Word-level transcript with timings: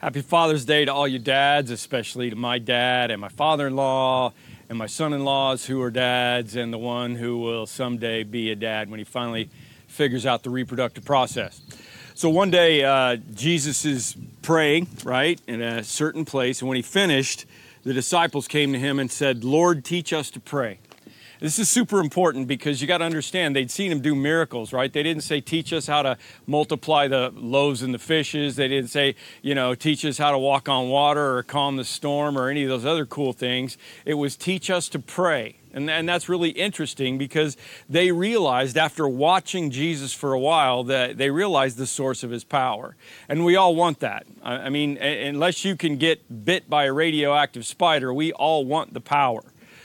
Happy 0.00 0.22
Father's 0.22 0.64
Day 0.64 0.86
to 0.86 0.94
all 0.94 1.06
you 1.06 1.18
dads, 1.18 1.70
especially 1.70 2.30
to 2.30 2.36
my 2.36 2.58
dad 2.58 3.10
and 3.10 3.20
my 3.20 3.28
father 3.28 3.66
in 3.66 3.76
law 3.76 4.32
and 4.70 4.78
my 4.78 4.86
son 4.86 5.12
in 5.12 5.26
laws 5.26 5.66
who 5.66 5.82
are 5.82 5.90
dads, 5.90 6.56
and 6.56 6.72
the 6.72 6.78
one 6.78 7.16
who 7.16 7.36
will 7.36 7.66
someday 7.66 8.22
be 8.22 8.50
a 8.50 8.56
dad 8.56 8.88
when 8.88 8.96
he 8.96 9.04
finally 9.04 9.50
figures 9.88 10.24
out 10.24 10.42
the 10.42 10.48
reproductive 10.48 11.04
process. 11.04 11.60
So 12.14 12.30
one 12.30 12.50
day, 12.50 12.82
uh, 12.82 13.16
Jesus 13.34 13.84
is 13.84 14.16
praying, 14.40 14.88
right, 15.04 15.38
in 15.46 15.60
a 15.60 15.84
certain 15.84 16.24
place, 16.24 16.62
and 16.62 16.68
when 16.70 16.76
he 16.76 16.82
finished, 16.82 17.44
the 17.82 17.92
disciples 17.92 18.48
came 18.48 18.72
to 18.72 18.78
him 18.78 18.98
and 18.98 19.10
said, 19.10 19.44
Lord, 19.44 19.84
teach 19.84 20.14
us 20.14 20.30
to 20.30 20.40
pray. 20.40 20.78
This 21.40 21.58
is 21.58 21.70
super 21.70 22.00
important 22.00 22.48
because 22.48 22.82
you 22.82 22.86
got 22.86 22.98
to 22.98 23.04
understand 23.04 23.56
they'd 23.56 23.70
seen 23.70 23.90
him 23.90 24.00
do 24.00 24.14
miracles, 24.14 24.74
right? 24.74 24.92
They 24.92 25.02
didn't 25.02 25.22
say, 25.22 25.40
teach 25.40 25.72
us 25.72 25.86
how 25.86 26.02
to 26.02 26.18
multiply 26.46 27.08
the 27.08 27.32
loaves 27.34 27.80
and 27.80 27.94
the 27.94 27.98
fishes. 27.98 28.56
They 28.56 28.68
didn't 28.68 28.90
say, 28.90 29.14
you 29.40 29.54
know, 29.54 29.74
teach 29.74 30.04
us 30.04 30.18
how 30.18 30.32
to 30.32 30.38
walk 30.38 30.68
on 30.68 30.90
water 30.90 31.38
or 31.38 31.42
calm 31.42 31.76
the 31.76 31.84
storm 31.84 32.36
or 32.36 32.50
any 32.50 32.62
of 32.64 32.68
those 32.68 32.84
other 32.84 33.06
cool 33.06 33.32
things. 33.32 33.78
It 34.04 34.14
was 34.14 34.36
teach 34.36 34.68
us 34.68 34.86
to 34.90 34.98
pray. 34.98 35.56
And, 35.72 35.88
and 35.88 36.06
that's 36.06 36.28
really 36.28 36.50
interesting 36.50 37.16
because 37.16 37.56
they 37.88 38.12
realized 38.12 38.76
after 38.76 39.08
watching 39.08 39.70
Jesus 39.70 40.12
for 40.12 40.34
a 40.34 40.38
while 40.38 40.84
that 40.84 41.16
they 41.16 41.30
realized 41.30 41.78
the 41.78 41.86
source 41.86 42.22
of 42.22 42.30
his 42.30 42.44
power. 42.44 42.96
And 43.30 43.46
we 43.46 43.56
all 43.56 43.74
want 43.74 44.00
that. 44.00 44.26
I, 44.42 44.54
I 44.56 44.68
mean, 44.68 44.98
unless 44.98 45.64
you 45.64 45.74
can 45.74 45.96
get 45.96 46.44
bit 46.44 46.68
by 46.68 46.84
a 46.84 46.92
radioactive 46.92 47.64
spider, 47.64 48.12
we 48.12 48.30
all 48.32 48.66
want 48.66 48.92
the 48.92 49.00
power. 49.00 49.42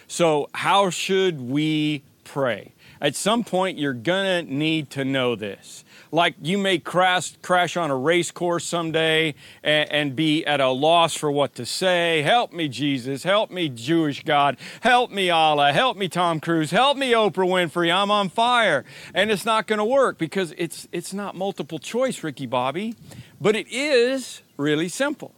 So, 0.08 0.50
how 0.54 0.90
should 0.90 1.42
we 1.42 2.04
pray? 2.24 2.74
At 3.02 3.16
some 3.16 3.44
point, 3.44 3.78
you're 3.78 3.94
gonna 3.94 4.44
need 4.44 4.90
to 4.92 5.06
know 5.06 5.36
this. 5.36 5.84
Like 6.12 6.36
you 6.42 6.58
may 6.58 6.80
crash, 6.80 7.36
crash 7.42 7.76
on 7.76 7.92
a 7.92 7.98
race 7.98 8.32
course 8.32 8.66
someday 8.66 9.36
and, 9.64 9.92
and 9.92 10.16
be 10.16 10.46
at 10.46 10.62
a 10.62 10.70
loss 10.70 11.14
for 11.14 11.30
what 11.30 11.56
to 11.56 11.66
say. 11.66 12.22
Help 12.22 12.54
me, 12.54 12.70
Jesus. 12.70 13.24
Help 13.24 13.52
me, 13.52 13.68
Jewish 13.68 14.24
God. 14.24 14.58
Help 14.82 15.12
me, 15.12 15.30
Allah. 15.30 15.74
Help 15.74 15.98
me, 15.98 16.08
Tom 16.08 16.40
Cruise. 16.40 16.72
Help 16.72 16.98
me, 16.98 17.12
Oprah 17.12 17.48
Winfrey. 17.48 17.94
I'm 17.94 18.12
on 18.12 18.30
fire. 18.30 18.86
And 19.14 19.30
it's 19.30 19.46
not 19.46 19.68
gonna 19.68 19.86
work 19.86 20.18
because 20.18 20.54
it's, 20.58 20.88
it's 20.92 21.14
not 21.14 21.36
multiple 21.36 21.80
choice, 21.80 22.24
Ricky 22.24 22.46
Bobby, 22.46 22.96
but 23.42 23.56
it 23.56 23.68
is 23.70 24.42
really 24.58 24.88
simple. 24.88 25.34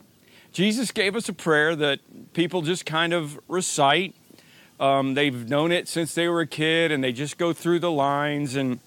Jesus 0.51 0.91
gave 0.91 1.15
us 1.15 1.27
a 1.27 1.33
prayer 1.33 1.75
that 1.75 1.99
people 2.33 2.61
just 2.61 2.85
kind 2.85 3.13
of 3.13 3.39
recite 3.47 4.15
um, 4.79 5.13
they've 5.13 5.49
known 5.49 5.71
it 5.71 5.87
since 5.87 6.13
they 6.13 6.27
were 6.27 6.41
a 6.41 6.47
kid, 6.47 6.91
and 6.91 7.03
they 7.03 7.11
just 7.11 7.37
go 7.37 7.53
through 7.53 7.79
the 7.79 7.91
lines. 7.91 8.55
And 8.55 8.79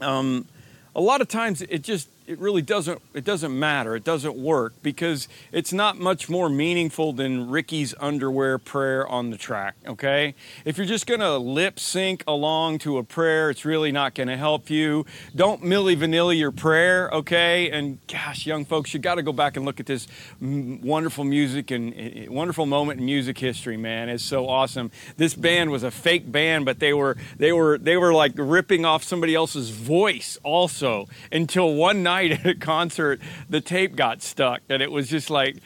um, 0.00 0.46
a 0.94 1.00
lot 1.00 1.20
of 1.20 1.28
times, 1.28 1.62
it 1.62 1.82
just 1.82 2.08
it 2.32 2.38
really 2.38 2.62
doesn't 2.62 3.00
it 3.12 3.24
doesn't 3.24 3.56
matter. 3.56 3.94
It 3.94 4.04
doesn't 4.04 4.36
work 4.36 4.72
because 4.82 5.28
it's 5.52 5.72
not 5.72 5.98
much 5.98 6.30
more 6.30 6.48
meaningful 6.48 7.12
than 7.12 7.50
ricky's 7.50 7.94
underwear 8.00 8.58
prayer 8.58 9.06
on 9.06 9.30
the 9.30 9.36
track 9.36 9.74
okay? 9.86 10.34
If 10.64 10.78
you're 10.78 10.86
just 10.86 11.06
to 11.20 11.36
lip 11.36 11.78
sync 11.78 12.24
along 12.26 12.78
to 12.80 12.96
a 12.98 13.04
prayer 13.04 13.50
it's 13.50 13.64
really 13.64 13.92
not 13.92 14.14
to 14.28 14.36
help 14.36 14.70
you. 14.70 15.04
Don't 15.36 15.62
milli 15.62 15.94
vanilli 15.94 16.38
your 16.38 16.52
prayer 16.52 17.10
okay? 17.12 17.70
And 17.70 17.98
gosh 18.06 18.46
young 18.46 18.64
folks 18.64 18.94
you 18.94 19.00
got 19.00 19.16
to 19.16 19.22
go 19.22 19.32
back 19.32 19.56
and 19.56 19.66
look 19.66 19.78
at 19.78 19.86
this 19.86 20.08
wonderful 20.40 21.24
music 21.24 21.70
and 21.70 21.92
eh, 21.92 21.96
eh, 22.14 22.26
wonderful 22.28 22.64
moment 22.64 22.98
in 22.98 23.04
music 23.04 23.38
history 23.38 23.76
man. 23.76 24.08
It's 24.08 24.24
so 24.24 24.48
awesome. 24.48 24.90
This 25.18 25.34
band 25.34 25.70
was 25.70 25.82
a 25.82 25.90
fake 25.90 26.32
band 26.32 26.64
but 26.64 26.78
they 26.78 26.94
were 26.94 27.18
they 27.36 27.52
were 27.52 27.76
they 27.76 27.98
were 27.98 28.14
like 28.14 28.32
ripping 28.36 28.86
off 28.86 29.04
somebody 29.04 29.34
else's 29.34 29.68
voice 29.68 30.38
also 30.42 31.06
until 31.30 31.74
one 31.74 32.02
night 32.02 32.21
night 32.22 32.40
at 32.40 32.46
a 32.46 32.54
concert, 32.54 33.20
the 33.48 33.60
tape 33.60 33.96
got 33.96 34.22
stuck, 34.22 34.60
and 34.68 34.82
it 34.82 34.90
was 34.90 35.08
just 35.08 35.30
like, 35.30 35.56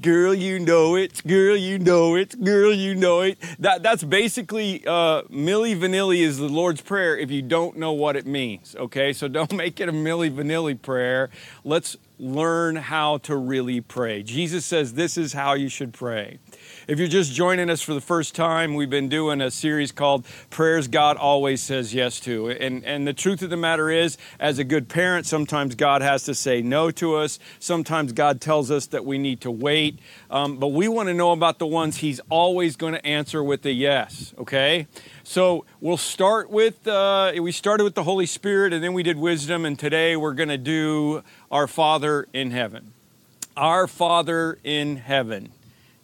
"Girl, 0.00 0.34
you 0.34 0.58
know 0.58 0.96
it, 0.96 1.26
girl, 1.26 1.56
you 1.56 1.78
know 1.78 2.14
it, 2.14 2.42
girl, 2.42 2.72
you 2.72 2.94
know 2.94 3.20
it." 3.20 3.38
That 3.58 3.82
that's 3.82 4.04
basically 4.04 4.86
uh, 4.86 5.22
Milli 5.22 5.76
Vanilli 5.76 6.20
is 6.20 6.38
the 6.38 6.48
Lord's 6.48 6.80
prayer 6.80 7.16
if 7.16 7.30
you 7.30 7.42
don't 7.42 7.76
know 7.76 7.92
what 7.92 8.16
it 8.16 8.26
means. 8.26 8.76
Okay, 8.78 9.12
so 9.12 9.28
don't 9.28 9.52
make 9.56 9.80
it 9.80 9.88
a 9.88 9.92
Milli 9.92 10.30
Vanilli 10.30 10.80
prayer. 10.80 11.30
Let's 11.64 11.96
learn 12.18 12.76
how 12.76 13.18
to 13.18 13.36
really 13.36 13.80
pray. 13.80 14.22
Jesus 14.22 14.64
says 14.64 14.94
this 14.94 15.16
is 15.16 15.32
how 15.32 15.54
you 15.54 15.68
should 15.68 15.92
pray. 15.92 16.38
If 16.86 16.98
you're 16.98 17.08
just 17.08 17.32
joining 17.32 17.70
us 17.70 17.80
for 17.80 17.94
the 17.94 18.00
first 18.02 18.34
time, 18.34 18.74
we've 18.74 18.90
been 18.90 19.08
doing 19.08 19.40
a 19.40 19.50
series 19.50 19.90
called 19.90 20.26
Prayers 20.50 20.86
God 20.86 21.16
Always 21.16 21.62
Says 21.62 21.94
Yes 21.94 22.20
to. 22.20 22.50
And, 22.50 22.84
and 22.84 23.06
the 23.06 23.14
truth 23.14 23.40
of 23.40 23.48
the 23.48 23.56
matter 23.56 23.88
is, 23.88 24.18
as 24.38 24.58
a 24.58 24.64
good 24.64 24.90
parent, 24.90 25.24
sometimes 25.24 25.76
God 25.76 26.02
has 26.02 26.24
to 26.24 26.34
say 26.34 26.60
no 26.60 26.90
to 26.90 27.14
us. 27.14 27.38
Sometimes 27.58 28.12
God 28.12 28.38
tells 28.38 28.70
us 28.70 28.84
that 28.88 29.06
we 29.06 29.16
need 29.16 29.40
to 29.40 29.50
wait. 29.50 29.98
Um, 30.30 30.58
but 30.58 30.68
we 30.68 30.86
want 30.86 31.08
to 31.08 31.14
know 31.14 31.32
about 31.32 31.58
the 31.58 31.66
ones 31.66 31.96
He's 31.96 32.20
always 32.28 32.76
going 32.76 32.92
to 32.92 33.06
answer 33.06 33.42
with 33.42 33.64
a 33.64 33.72
yes, 33.72 34.34
okay? 34.36 34.86
So 35.22 35.64
we'll 35.80 35.96
start 35.96 36.50
with, 36.50 36.86
uh, 36.86 37.32
we 37.40 37.50
started 37.50 37.84
with 37.84 37.94
the 37.94 38.04
Holy 38.04 38.26
Spirit 38.26 38.74
and 38.74 38.84
then 38.84 38.92
we 38.92 39.02
did 39.02 39.16
wisdom, 39.16 39.64
and 39.64 39.78
today 39.78 40.16
we're 40.16 40.34
going 40.34 40.50
to 40.50 40.58
do 40.58 41.22
our 41.50 41.66
Father 41.66 42.28
in 42.34 42.50
heaven. 42.50 42.92
Our 43.56 43.86
Father 43.86 44.58
in 44.62 44.96
heaven. 44.96 45.53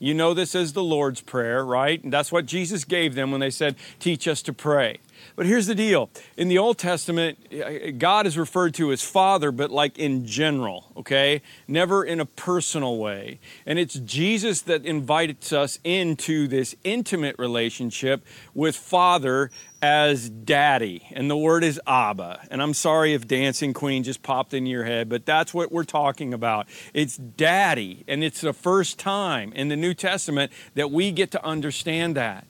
You 0.02 0.14
know 0.14 0.32
this 0.32 0.54
as 0.54 0.72
the 0.72 0.82
Lord's 0.82 1.20
Prayer, 1.20 1.62
right? 1.62 2.02
And 2.02 2.10
that's 2.10 2.32
what 2.32 2.46
Jesus 2.46 2.84
gave 2.84 3.14
them 3.14 3.30
when 3.30 3.40
they 3.40 3.50
said, 3.50 3.76
Teach 3.98 4.26
us 4.26 4.40
to 4.42 4.52
pray. 4.52 4.96
But 5.36 5.46
here's 5.46 5.66
the 5.66 5.74
deal 5.74 6.10
in 6.36 6.48
the 6.48 6.58
Old 6.58 6.78
Testament, 6.78 7.38
eh, 7.50 7.90
God 7.90 8.26
is 8.26 8.36
referred 8.36 8.74
to 8.74 8.92
as 8.92 9.02
Father, 9.02 9.52
but 9.52 9.70
like 9.70 9.98
in 9.98 10.26
general, 10.26 10.92
okay? 10.96 11.42
Never 11.66 12.04
in 12.04 12.20
a 12.20 12.26
personal 12.26 12.98
way. 12.98 13.40
And 13.66 13.78
it's 13.78 13.94
Jesus 13.94 14.62
that 14.62 14.84
invites 14.84 15.52
us 15.52 15.78
into 15.84 16.48
this 16.48 16.74
intimate 16.84 17.36
relationship 17.38 18.24
with 18.54 18.76
Father 18.76 19.50
as 19.82 20.28
daddy, 20.28 21.06
and 21.12 21.30
the 21.30 21.36
word 21.36 21.64
is 21.64 21.80
Abba. 21.86 22.46
And 22.50 22.62
I'm 22.62 22.74
sorry 22.74 23.14
if 23.14 23.26
Dancing 23.26 23.72
Queen 23.72 24.02
just 24.02 24.22
popped 24.22 24.52
in 24.52 24.66
your 24.66 24.84
head, 24.84 25.08
but 25.08 25.24
that's 25.24 25.54
what 25.54 25.72
we're 25.72 25.84
talking 25.84 26.34
about. 26.34 26.66
It's 26.92 27.16
daddy, 27.16 28.04
and 28.06 28.22
it's 28.22 28.40
the 28.42 28.52
first 28.52 28.98
time 28.98 29.52
in 29.54 29.68
the 29.68 29.76
New 29.76 29.94
Testament 29.94 30.52
that 30.74 30.90
we 30.90 31.12
get 31.12 31.30
to 31.32 31.44
understand 31.44 32.14
that. 32.16 32.46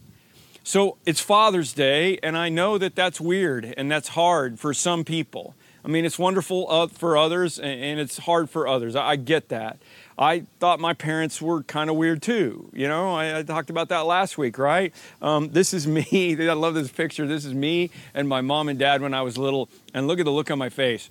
So 0.62 0.98
it's 1.06 1.21
Father's 1.21 1.72
Day, 1.72 2.19
and 2.22 2.37
I 2.37 2.48
know 2.48 2.78
that 2.78 2.94
that's 2.94 3.21
weird 3.21 3.75
and 3.76 3.91
that's 3.91 4.09
hard 4.09 4.60
for 4.60 4.75
some 4.75 5.04
people. 5.04 5.54
I 5.82 5.88
mean, 5.88 6.04
it's 6.04 6.19
wonderful 6.19 6.88
for 6.88 7.16
others, 7.16 7.59
and 7.59 7.98
it's 7.98 8.19
hard 8.19 8.50
for 8.50 8.69
others. 8.69 8.94
I 8.94 9.16
get 9.16 9.48
that. 9.48 9.78
I 10.19 10.44
thought 10.59 10.78
my 10.78 10.93
parents 10.93 11.41
were 11.41 11.62
kind 11.62 11.88
of 11.88 11.97
weird 11.97 12.21
too. 12.21 12.69
You 12.75 12.87
know, 12.87 13.15
I, 13.15 13.38
I, 13.38 13.43
talked 13.43 13.71
about 13.71 13.88
that 13.88 14.00
last 14.00 14.37
week, 14.37 14.59
right? 14.59 14.93
Um, 15.22 15.48
this 15.48 15.72
is 15.72 15.87
me. 16.12 16.37
I 16.38 16.53
love 16.53 16.75
this 16.75 16.91
picture. 16.91 17.27
This 17.27 17.47
is 17.47 17.54
me 17.54 17.91
and 18.12 18.28
my 18.28 18.42
mom 18.42 18.69
and 18.69 18.78
dad 18.78 19.00
when 19.00 19.15
I 19.15 19.22
was 19.22 19.38
little. 19.38 19.71
And 19.94 20.06
look 20.06 20.19
at 20.19 20.27
the 20.27 20.31
look 20.31 20.50
on 20.50 20.59
my 20.59 20.69
face. 20.69 21.09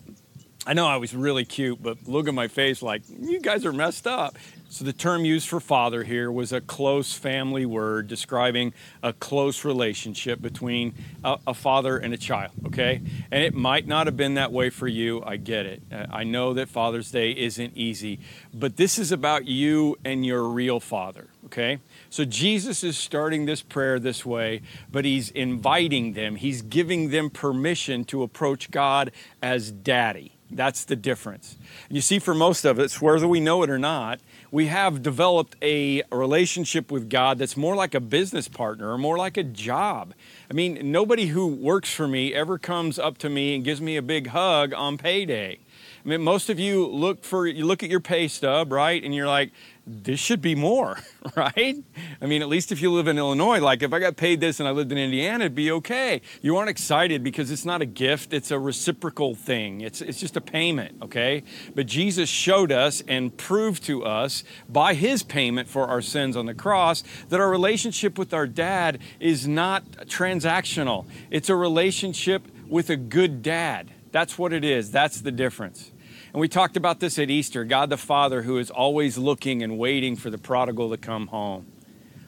I 0.70 0.74
know 0.74 0.86
I 0.86 0.98
was 0.98 1.16
really 1.16 1.46
cute, 1.46 1.82
but 1.82 2.08
look 2.08 2.28
at 2.28 2.36
my 2.36 2.48
face 2.48 2.84
like, 2.84 3.02
you 3.10 3.40
guys 3.40 3.66
are 3.66 3.74
messed 3.74 4.06
up. 4.06 4.38
So, 4.70 4.86
the 4.86 4.94
term 4.94 5.26
used 5.26 5.50
for 5.50 5.60
father 5.60 6.04
here 6.04 6.32
was 6.32 6.54
a 6.54 6.62
close 6.62 7.12
family 7.12 7.66
word 7.66 8.08
describing 8.08 8.74
a 9.02 9.12
close 9.12 9.66
relationship 9.66 10.44
between 10.44 10.94
a, 11.24 11.40
a, 11.48 11.54
father 11.56 11.98
and 11.98 12.14
a 12.14 12.18
child, 12.18 12.52
okay? 12.68 13.02
And 13.32 13.44
it 13.44 13.56
might 13.56 13.88
not 13.88 14.06
have 14.06 14.16
been 14.16 14.36
that 14.36 14.52
way 14.52 14.70
for 14.70 14.88
you. 14.88 15.24
I 15.26 15.38
get 15.38 15.66
it. 15.66 15.82
Uh, 15.92 16.06
I 16.12 16.24
know 16.24 16.54
that 16.54 16.70
Father's 16.70 17.10
Day 17.10 17.32
isn't 17.32 17.76
easy, 17.76 18.20
but 18.54 18.78
this 18.78 19.00
is 19.00 19.12
about 19.12 19.48
you 19.48 19.98
and 20.06 20.24
your 20.24 20.44
real 20.44 20.80
father, 20.80 21.30
okay? 21.46 21.80
So, 22.12 22.26
Jesus 22.26 22.84
is 22.84 22.98
starting 22.98 23.46
this 23.46 23.62
prayer 23.62 24.00
this 24.00 24.26
way, 24.26 24.62
but 24.92 25.06
he's 25.06 25.30
inviting 25.30 26.14
them, 26.14 26.36
he's 26.36 26.62
giving 26.62 27.10
them 27.10 27.30
permission 27.30 28.04
to 28.06 28.24
approach 28.24 28.72
God 28.72 29.12
as 29.42 29.72
daddy. 29.72 30.34
That's 30.52 30.86
the 30.86 30.96
difference. 30.96 31.58
You 31.90 32.02
see, 32.02 32.18
for 32.18 32.34
most 32.34 32.66
of 32.66 32.80
us, 32.80 33.00
whether 33.00 33.28
we 33.28 33.40
know 33.40 33.62
it 33.62 33.70
or 33.70 33.78
not, 33.78 34.20
we 34.52 34.66
have 34.66 35.04
developed 35.04 35.56
a 35.62 36.02
relationship 36.12 36.92
with 36.92 37.08
God 37.08 37.38
that's 37.38 37.56
more 37.56 37.76
like 37.76 37.94
a 37.94 38.00
business 38.00 38.48
partner 38.48 38.92
or 38.92 38.98
more 38.98 39.18
like 39.18 39.38
a 39.38 39.44
job. 39.44 40.16
I 40.50 40.56
mean, 40.56 40.92
nobody 40.92 41.28
who 41.28 41.46
works 41.46 41.94
for 41.94 42.08
me 42.08 42.34
ever 42.34 42.58
comes 42.58 42.98
up 42.98 43.20
to 43.20 43.30
me 43.30 43.54
and 43.54 43.64
gives 43.64 43.80
me 43.80 43.96
a 43.96 44.02
big 44.02 44.28
hug 44.28 44.74
on 44.74 44.98
payday. 44.98 45.60
I 46.04 46.08
mean, 46.08 46.22
most 46.22 46.50
of 46.50 46.60
you 46.60 46.88
look 46.88 47.24
for 47.24 47.46
you 47.46 47.66
look 47.66 47.84
at 47.84 47.90
your 47.90 48.00
pay 48.00 48.28
stub, 48.28 48.72
right? 48.72 49.04
And 49.04 49.14
you're 49.14 49.28
like, 49.28 49.52
this 49.86 50.20
should 50.20 50.42
be 50.42 50.54
more, 50.54 50.98
right? 51.36 51.76
I 52.22 52.26
mean, 52.26 52.42
at 52.42 52.48
least 52.48 52.72
if 52.72 52.82
you 52.82 52.92
live 52.92 53.08
in 53.08 53.18
Illinois, 53.18 53.60
like 53.60 53.82
if 53.82 53.92
I 53.92 54.00
got 54.00 54.18
paid 54.18 54.40
this 54.40 54.60
and 54.60 54.70
I 54.70 54.72
lived 54.72 54.92
in 54.92 54.98
Indiana, 54.98 55.46
it'd 55.46 55.56
be 55.56 55.72
okay. 55.72 56.22
You 56.42 56.58
aren't 56.58 56.70
excited 56.70 57.24
because 57.24 57.50
it's 57.50 57.66
not 57.66 57.82
a 57.82 57.86
gift, 57.86 58.34
it's 58.34 58.52
a 58.52 58.60
reciprocal 58.60 59.34
thing. 59.34 59.82
It's, 59.82 60.02
it's 60.02 60.20
just 60.20 60.38
a 60.38 60.42
payment, 60.42 61.02
okay? 61.02 61.44
But 61.74 61.88
Jesus 61.88 62.30
showed 62.30 62.72
us 62.72 63.02
and 63.08 63.36
proved 63.36 63.84
to 63.86 64.06
us 64.06 64.44
by 64.70 64.94
his 64.94 65.24
payment 65.24 65.68
for 65.68 65.88
our 65.88 66.02
sins 66.02 66.38
on 66.38 66.46
the 66.46 66.54
cross 66.54 67.04
that 67.30 67.40
our 67.40 67.50
relationship 67.50 68.18
with 68.18 68.34
our 68.34 68.48
dad 68.48 69.00
is 69.20 69.48
not 69.48 69.84
transactional, 70.08 71.06
it's 71.32 71.50
a 71.50 71.56
relationship 71.56 72.44
with 72.68 72.90
a 72.90 72.96
good 72.96 73.42
dad. 73.42 73.92
That's 74.12 74.38
what 74.38 74.54
it 74.54 74.64
is, 74.64 74.92
that's 74.92 75.22
the 75.22 75.32
difference. 75.32 75.92
And 76.34 76.40
we 76.40 76.48
talked 76.48 76.78
about 76.78 77.00
this 77.00 77.18
at 77.18 77.30
Easter 77.30 77.64
God 77.64 77.90
the 77.90 77.98
Father, 77.98 78.44
who 78.44 78.58
is 78.58 78.70
always 78.70 79.18
looking 79.18 79.64
and 79.64 79.78
waiting 79.78 80.16
for 80.16 80.30
the 80.30 80.38
prodigal 80.38 80.90
to 80.92 80.98
come 80.98 81.28
home. 81.28 81.66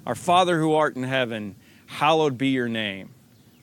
Our 0.05 0.15
Father 0.15 0.59
who 0.59 0.73
art 0.73 0.95
in 0.95 1.03
heaven, 1.03 1.55
hallowed 1.87 2.37
be 2.37 2.49
your 2.49 2.67
name. 2.67 3.11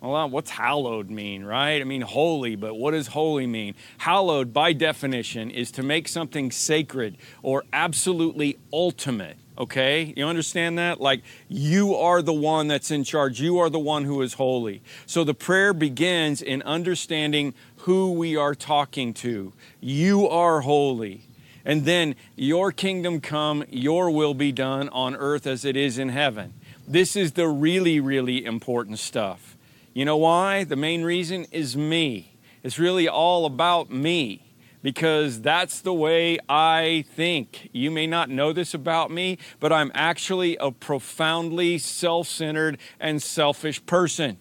Well, 0.00 0.14
uh, 0.14 0.26
what's 0.28 0.50
hallowed 0.50 1.10
mean, 1.10 1.44
right? 1.44 1.80
I 1.80 1.84
mean, 1.84 2.02
holy, 2.02 2.54
but 2.54 2.74
what 2.74 2.92
does 2.92 3.08
holy 3.08 3.48
mean? 3.48 3.74
Hallowed, 3.98 4.52
by 4.52 4.72
definition, 4.72 5.50
is 5.50 5.72
to 5.72 5.82
make 5.82 6.06
something 6.06 6.52
sacred 6.52 7.16
or 7.42 7.64
absolutely 7.72 8.58
ultimate, 8.72 9.36
okay? 9.58 10.14
You 10.16 10.26
understand 10.26 10.78
that? 10.78 11.00
Like, 11.00 11.22
you 11.48 11.94
are 11.94 12.22
the 12.22 12.32
one 12.32 12.68
that's 12.68 12.90
in 12.90 13.04
charge, 13.04 13.40
you 13.40 13.58
are 13.58 13.68
the 13.68 13.78
one 13.78 14.04
who 14.04 14.22
is 14.22 14.34
holy. 14.34 14.82
So 15.06 15.24
the 15.24 15.34
prayer 15.34 15.72
begins 15.72 16.40
in 16.40 16.62
understanding 16.62 17.54
who 17.78 18.12
we 18.12 18.36
are 18.36 18.54
talking 18.54 19.12
to. 19.14 19.52
You 19.80 20.28
are 20.28 20.60
holy. 20.60 21.24
And 21.64 21.84
then, 21.84 22.14
your 22.34 22.72
kingdom 22.72 23.20
come, 23.20 23.64
your 23.68 24.10
will 24.10 24.32
be 24.32 24.52
done 24.52 24.88
on 24.88 25.14
earth 25.14 25.46
as 25.46 25.64
it 25.64 25.76
is 25.76 25.98
in 25.98 26.08
heaven. 26.08 26.54
This 26.86 27.14
is 27.14 27.32
the 27.32 27.48
really, 27.48 28.00
really 28.00 28.44
important 28.44 28.98
stuff. 28.98 29.56
You 29.92 30.06
know 30.06 30.16
why? 30.16 30.64
The 30.64 30.76
main 30.76 31.02
reason 31.02 31.46
is 31.50 31.76
me. 31.76 32.32
It's 32.62 32.78
really 32.78 33.08
all 33.08 33.44
about 33.44 33.90
me 33.90 34.47
because 34.82 35.40
that's 35.40 35.80
the 35.80 35.92
way 35.92 36.38
I 36.48 37.04
think. 37.14 37.68
You 37.72 37.90
may 37.90 38.06
not 38.06 38.30
know 38.30 38.52
this 38.52 38.74
about 38.74 39.10
me, 39.10 39.38
but 39.60 39.72
I'm 39.72 39.90
actually 39.94 40.56
a 40.58 40.70
profoundly 40.70 41.78
self 41.78 42.28
centered 42.28 42.78
and 43.00 43.22
selfish 43.22 43.84
person. 43.86 44.38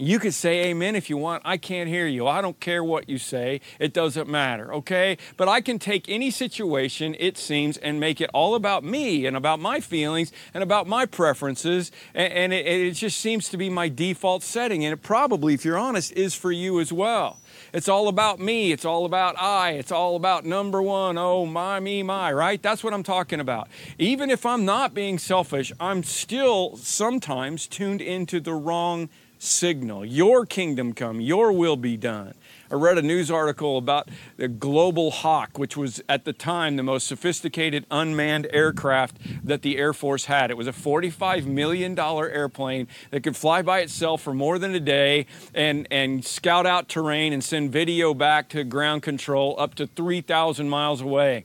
You 0.00 0.20
could 0.20 0.32
say 0.32 0.66
amen 0.66 0.94
if 0.94 1.10
you 1.10 1.16
want. 1.16 1.42
I 1.44 1.56
can't 1.56 1.88
hear 1.88 2.06
you. 2.06 2.28
I 2.28 2.40
don't 2.40 2.60
care 2.60 2.84
what 2.84 3.08
you 3.08 3.18
say. 3.18 3.60
It 3.80 3.92
doesn't 3.92 4.28
matter, 4.28 4.72
okay? 4.72 5.18
But 5.36 5.48
I 5.48 5.60
can 5.60 5.80
take 5.80 6.08
any 6.08 6.30
situation, 6.30 7.16
it 7.18 7.36
seems, 7.36 7.76
and 7.76 7.98
make 7.98 8.20
it 8.20 8.30
all 8.32 8.54
about 8.54 8.84
me 8.84 9.26
and 9.26 9.36
about 9.36 9.58
my 9.58 9.80
feelings 9.80 10.30
and 10.54 10.62
about 10.62 10.86
my 10.86 11.04
preferences. 11.04 11.90
And, 12.14 12.52
it, 12.52 12.64
it 12.64 12.92
just 12.92 13.18
seems 13.20 13.48
to 13.48 13.56
be 13.56 13.68
my 13.68 13.88
default 13.88 14.44
setting. 14.44 14.84
And 14.84 14.92
it 14.92 15.02
probably, 15.02 15.54
if 15.54 15.64
you're 15.64 15.76
honest, 15.76 16.12
is 16.12 16.32
for 16.32 16.52
you 16.52 16.78
as 16.78 16.92
well. 16.92 17.40
It's 17.72 17.88
all 17.88 18.06
about 18.06 18.38
me. 18.38 18.70
It's 18.70 18.84
all 18.84 19.04
about 19.04 19.36
I. 19.36 19.72
It's 19.72 19.90
all 19.90 20.14
about 20.14 20.44
number 20.44 20.80
one. 20.80 21.18
Oh, 21.18 21.44
my, 21.44 21.80
me, 21.80 22.04
my, 22.04 22.32
right? 22.32 22.62
That's 22.62 22.84
what 22.84 22.94
I'm 22.94 23.02
talking 23.02 23.40
about. 23.40 23.66
Even 23.98 24.30
if 24.30 24.46
I'm 24.46 24.64
not 24.64 24.94
being 24.94 25.18
selfish, 25.18 25.72
I'm 25.80 26.04
still 26.04 26.76
sometimes 26.76 27.66
tuned 27.66 28.00
into 28.00 28.38
the 28.38 28.54
wrong 28.54 29.08
signal. 29.38 30.04
Your 30.04 30.46
kingdom 30.46 30.92
come, 30.92 31.20
your 31.20 31.52
will 31.52 31.76
be 31.76 31.96
done. 31.96 32.34
I 32.70 32.74
read 32.74 32.98
a 32.98 33.02
news 33.02 33.30
article 33.30 33.78
about 33.78 34.10
the 34.36 34.46
Global 34.46 35.10
Hawk, 35.10 35.58
which 35.58 35.74
was 35.74 36.02
at 36.06 36.26
the 36.26 36.34
time 36.34 36.76
the 36.76 36.82
most 36.82 37.06
sophisticated 37.06 37.86
unmanned 37.90 38.46
aircraft 38.52 39.16
that 39.42 39.62
the 39.62 39.78
Air 39.78 39.94
Force 39.94 40.26
had. 40.26 40.50
It 40.50 40.56
was 40.58 40.66
a 40.66 40.72
$45 40.72 41.46
million 41.46 41.98
airplane 41.98 42.86
that 43.10 43.22
could 43.22 43.36
fly 43.36 43.62
by 43.62 43.80
itself 43.80 44.20
for 44.20 44.34
more 44.34 44.58
than 44.58 44.74
a 44.74 44.80
day 44.80 45.24
and, 45.54 45.88
and 45.90 46.22
scout 46.22 46.66
out 46.66 46.90
terrain 46.90 47.32
and 47.32 47.42
send 47.42 47.72
video 47.72 48.12
back 48.12 48.50
to 48.50 48.64
ground 48.64 49.02
control 49.02 49.54
up 49.58 49.74
to 49.76 49.86
3,000 49.86 50.68
miles 50.68 51.00
away. 51.00 51.44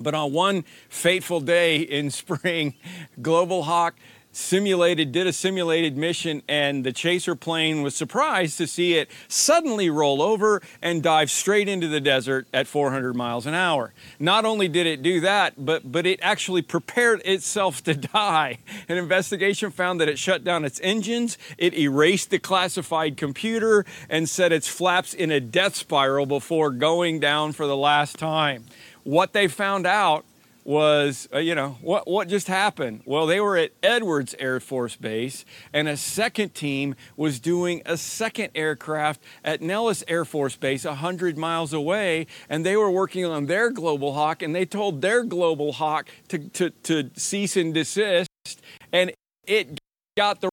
But 0.00 0.14
on 0.14 0.32
one 0.32 0.64
fateful 0.88 1.40
day 1.40 1.80
in 1.80 2.10
spring, 2.10 2.74
Global 3.22 3.64
Hawk 3.64 3.96
simulated 4.36 5.12
did 5.12 5.26
a 5.26 5.32
simulated 5.32 5.96
mission 5.96 6.42
and 6.46 6.84
the 6.84 6.92
chaser 6.92 7.34
plane 7.34 7.80
was 7.80 7.94
surprised 7.94 8.58
to 8.58 8.66
see 8.66 8.94
it 8.94 9.10
suddenly 9.28 9.88
roll 9.88 10.20
over 10.20 10.60
and 10.82 11.02
dive 11.02 11.30
straight 11.30 11.68
into 11.68 11.88
the 11.88 12.00
desert 12.00 12.46
at 12.52 12.66
400 12.66 13.16
miles 13.16 13.46
an 13.46 13.54
hour. 13.54 13.94
Not 14.18 14.44
only 14.44 14.68
did 14.68 14.86
it 14.86 15.02
do 15.02 15.20
that 15.20 15.54
but 15.64 15.90
but 15.90 16.06
it 16.06 16.20
actually 16.22 16.62
prepared 16.62 17.22
itself 17.24 17.82
to 17.84 17.94
die. 17.94 18.58
An 18.88 18.98
investigation 18.98 19.70
found 19.70 20.00
that 20.00 20.08
it 20.08 20.18
shut 20.18 20.44
down 20.44 20.64
its 20.64 20.80
engines 20.82 21.38
it 21.56 21.72
erased 21.72 22.28
the 22.30 22.38
classified 22.38 23.16
computer 23.16 23.86
and 24.10 24.28
set 24.28 24.52
its 24.52 24.68
flaps 24.68 25.14
in 25.14 25.30
a 25.30 25.40
death 25.40 25.74
spiral 25.74 26.26
before 26.26 26.70
going 26.70 27.20
down 27.20 27.52
for 27.52 27.66
the 27.66 27.76
last 27.76 28.18
time. 28.18 28.64
What 29.02 29.32
they 29.32 29.48
found 29.48 29.86
out 29.86 30.26
was, 30.66 31.28
uh, 31.32 31.38
you 31.38 31.54
know, 31.54 31.78
what, 31.80 32.08
what 32.08 32.26
just 32.26 32.48
happened? 32.48 33.00
Well, 33.04 33.26
they 33.26 33.38
were 33.38 33.56
at 33.56 33.70
Edwards 33.84 34.34
Air 34.40 34.58
Force 34.58 34.96
Base, 34.96 35.44
and 35.72 35.88
a 35.88 35.96
second 35.96 36.54
team 36.54 36.96
was 37.16 37.38
doing 37.38 37.82
a 37.86 37.96
second 37.96 38.50
aircraft 38.52 39.22
at 39.44 39.62
Nellis 39.62 40.02
Air 40.08 40.24
Force 40.24 40.56
Base, 40.56 40.84
100 40.84 41.38
miles 41.38 41.72
away, 41.72 42.26
and 42.48 42.66
they 42.66 42.76
were 42.76 42.90
working 42.90 43.24
on 43.24 43.46
their 43.46 43.70
Global 43.70 44.14
Hawk, 44.14 44.42
and 44.42 44.56
they 44.56 44.66
told 44.66 45.02
their 45.02 45.22
Global 45.22 45.72
Hawk 45.72 46.08
to, 46.28 46.38
to, 46.38 46.70
to 46.70 47.10
cease 47.14 47.56
and 47.56 47.72
desist, 47.72 48.28
and 48.92 49.12
it 49.46 49.78
got 50.16 50.40
the 50.40 50.50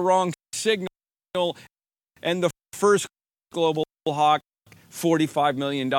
wrong 0.00 0.32
signal, 0.54 0.88
and 2.22 2.42
the 2.42 2.50
first 2.72 3.06
Global 3.52 3.84
Hawk 4.08 4.40
$45 4.92 5.56
million 5.56 5.92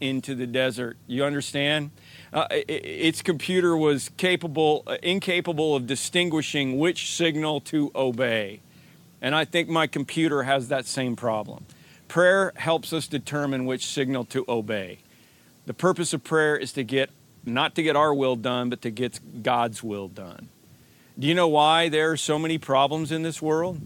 into 0.00 0.34
the 0.34 0.46
desert. 0.46 0.98
You 1.06 1.24
understand? 1.24 1.90
Uh, 2.32 2.46
its 2.50 3.20
computer 3.20 3.76
was 3.76 4.08
capable, 4.16 4.82
uh, 4.86 4.96
incapable 5.02 5.76
of 5.76 5.86
distinguishing 5.86 6.78
which 6.78 7.12
signal 7.12 7.60
to 7.60 7.90
obey. 7.94 8.60
And 9.20 9.34
I 9.34 9.44
think 9.44 9.68
my 9.68 9.86
computer 9.86 10.44
has 10.44 10.68
that 10.68 10.86
same 10.86 11.14
problem. 11.14 11.66
Prayer 12.08 12.52
helps 12.56 12.92
us 12.92 13.06
determine 13.06 13.66
which 13.66 13.86
signal 13.86 14.24
to 14.26 14.44
obey. 14.48 14.98
The 15.66 15.74
purpose 15.74 16.12
of 16.12 16.24
prayer 16.24 16.56
is 16.56 16.72
to 16.72 16.84
get, 16.84 17.10
not 17.44 17.74
to 17.76 17.82
get 17.82 17.96
our 17.96 18.12
will 18.12 18.36
done, 18.36 18.70
but 18.70 18.82
to 18.82 18.90
get 18.90 19.42
God's 19.42 19.82
will 19.82 20.08
done. 20.08 20.48
Do 21.18 21.26
you 21.26 21.34
know 21.34 21.48
why 21.48 21.88
there 21.88 22.10
are 22.10 22.16
so 22.16 22.38
many 22.38 22.58
problems 22.58 23.12
in 23.12 23.22
this 23.22 23.40
world? 23.42 23.80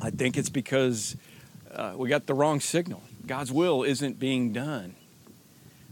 I 0.00 0.10
think 0.10 0.36
it's 0.36 0.48
because 0.48 1.16
uh, 1.70 1.92
we 1.96 2.08
got 2.08 2.26
the 2.26 2.34
wrong 2.34 2.60
signal. 2.60 3.02
God's 3.26 3.52
will 3.52 3.82
isn't 3.82 4.18
being 4.18 4.52
done. 4.52 4.94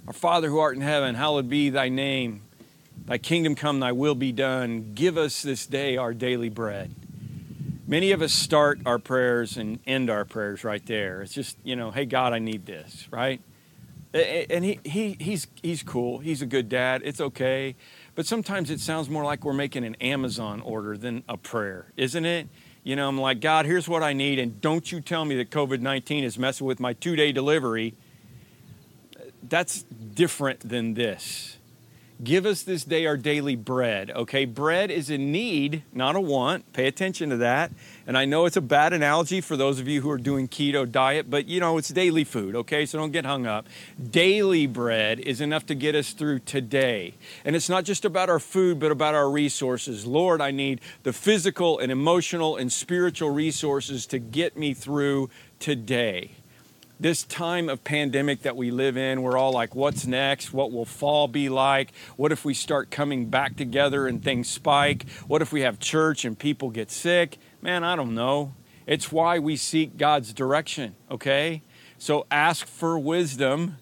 Our 0.06 0.12
Father 0.12 0.48
who 0.48 0.58
art 0.58 0.74
in 0.74 0.82
heaven, 0.82 1.14
hallowed 1.14 1.48
be 1.48 1.70
thy 1.70 1.88
name. 1.88 2.42
Thy 3.06 3.18
kingdom 3.18 3.54
come, 3.54 3.78
thy 3.78 3.92
will 3.92 4.16
be 4.16 4.32
done. 4.32 4.92
Give 4.94 5.16
us 5.16 5.42
this 5.42 5.64
day 5.64 5.96
our 5.96 6.12
daily 6.12 6.48
bread. 6.48 6.92
Many 7.86 8.10
of 8.10 8.20
us 8.20 8.32
start 8.32 8.80
our 8.84 8.98
prayers 8.98 9.56
and 9.56 9.78
end 9.86 10.10
our 10.10 10.24
prayers 10.24 10.64
right 10.64 10.84
there. 10.86 11.22
It's 11.22 11.32
just, 11.32 11.56
you 11.62 11.76
know, 11.76 11.92
hey, 11.92 12.04
God, 12.04 12.32
I 12.32 12.40
need 12.40 12.66
this, 12.66 13.06
right? 13.12 13.40
And 14.12 14.64
he, 14.64 14.80
he, 14.84 15.16
he's, 15.20 15.46
he's 15.62 15.84
cool. 15.84 16.18
He's 16.18 16.42
a 16.42 16.46
good 16.46 16.68
dad. 16.68 17.02
It's 17.04 17.20
okay. 17.20 17.76
But 18.16 18.26
sometimes 18.26 18.70
it 18.70 18.80
sounds 18.80 19.08
more 19.08 19.24
like 19.24 19.44
we're 19.44 19.52
making 19.52 19.84
an 19.84 19.94
Amazon 19.96 20.60
order 20.62 20.96
than 20.96 21.22
a 21.28 21.36
prayer, 21.36 21.92
isn't 21.96 22.24
it? 22.24 22.48
You 22.82 22.96
know, 22.96 23.08
I'm 23.08 23.20
like, 23.20 23.40
God, 23.40 23.66
here's 23.66 23.88
what 23.88 24.02
I 24.02 24.12
need, 24.14 24.40
and 24.40 24.60
don't 24.60 24.90
you 24.90 25.00
tell 25.00 25.24
me 25.24 25.36
that 25.36 25.50
COVID 25.50 25.80
19 25.80 26.24
is 26.24 26.36
messing 26.36 26.66
with 26.66 26.80
my 26.80 26.92
two 26.92 27.14
day 27.14 27.30
delivery 27.30 27.94
that's 29.42 29.82
different 29.82 30.68
than 30.68 30.94
this. 30.94 31.58
Give 32.22 32.46
us 32.46 32.62
this 32.62 32.84
day 32.84 33.04
our 33.06 33.16
daily 33.16 33.56
bread. 33.56 34.12
Okay, 34.12 34.44
bread 34.44 34.92
is 34.92 35.10
a 35.10 35.18
need, 35.18 35.82
not 35.92 36.14
a 36.14 36.20
want. 36.20 36.72
Pay 36.72 36.86
attention 36.86 37.30
to 37.30 37.36
that. 37.38 37.72
And 38.06 38.16
I 38.16 38.26
know 38.26 38.46
it's 38.46 38.56
a 38.56 38.60
bad 38.60 38.92
analogy 38.92 39.40
for 39.40 39.56
those 39.56 39.80
of 39.80 39.88
you 39.88 40.02
who 40.02 40.10
are 40.10 40.18
doing 40.18 40.46
keto 40.46 40.88
diet, 40.88 41.28
but 41.28 41.48
you 41.48 41.58
know, 41.58 41.78
it's 41.78 41.88
daily 41.88 42.22
food, 42.22 42.54
okay? 42.54 42.86
So 42.86 42.96
don't 42.96 43.10
get 43.10 43.26
hung 43.26 43.44
up. 43.48 43.66
Daily 44.10 44.68
bread 44.68 45.18
is 45.18 45.40
enough 45.40 45.66
to 45.66 45.74
get 45.74 45.96
us 45.96 46.12
through 46.12 46.40
today. 46.40 47.14
And 47.44 47.56
it's 47.56 47.68
not 47.68 47.84
just 47.84 48.04
about 48.04 48.30
our 48.30 48.38
food, 48.38 48.78
but 48.78 48.92
about 48.92 49.16
our 49.16 49.28
resources. 49.28 50.06
Lord, 50.06 50.40
I 50.40 50.52
need 50.52 50.80
the 51.02 51.12
physical 51.12 51.80
and 51.80 51.90
emotional 51.90 52.56
and 52.56 52.72
spiritual 52.72 53.30
resources 53.30 54.06
to 54.06 54.20
get 54.20 54.56
me 54.56 54.74
through 54.74 55.28
today 55.58 56.30
this 57.02 57.24
time 57.24 57.68
of 57.68 57.82
pandemic 57.82 58.42
that 58.42 58.56
we 58.56 58.70
live 58.70 58.96
in, 58.96 59.22
we're 59.22 59.36
all 59.36 59.52
like, 59.52 59.74
what's 59.74 60.06
next? 60.06 60.52
What 60.52 60.70
will 60.70 60.84
fall 60.84 61.26
be 61.26 61.48
like? 61.48 61.92
What 62.16 62.30
if 62.30 62.44
we 62.44 62.54
start 62.54 62.92
coming 62.92 63.26
back 63.26 63.56
together 63.56 64.06
and 64.06 64.22
things 64.22 64.48
spike? 64.48 65.08
What 65.26 65.42
if 65.42 65.52
we 65.52 65.62
have 65.62 65.80
church 65.80 66.24
and 66.24 66.38
people 66.38 66.70
get 66.70 66.92
sick? 66.92 67.38
Man, 67.60 67.82
I 67.82 67.96
don't 67.96 68.14
know. 68.14 68.54
It's 68.86 69.10
why 69.10 69.40
we 69.40 69.56
seek 69.56 69.96
God's 69.96 70.32
direction, 70.32 70.94
okay? 71.10 71.62
So 71.98 72.24
ask 72.30 72.66
for 72.66 72.96
wisdom 72.98 73.78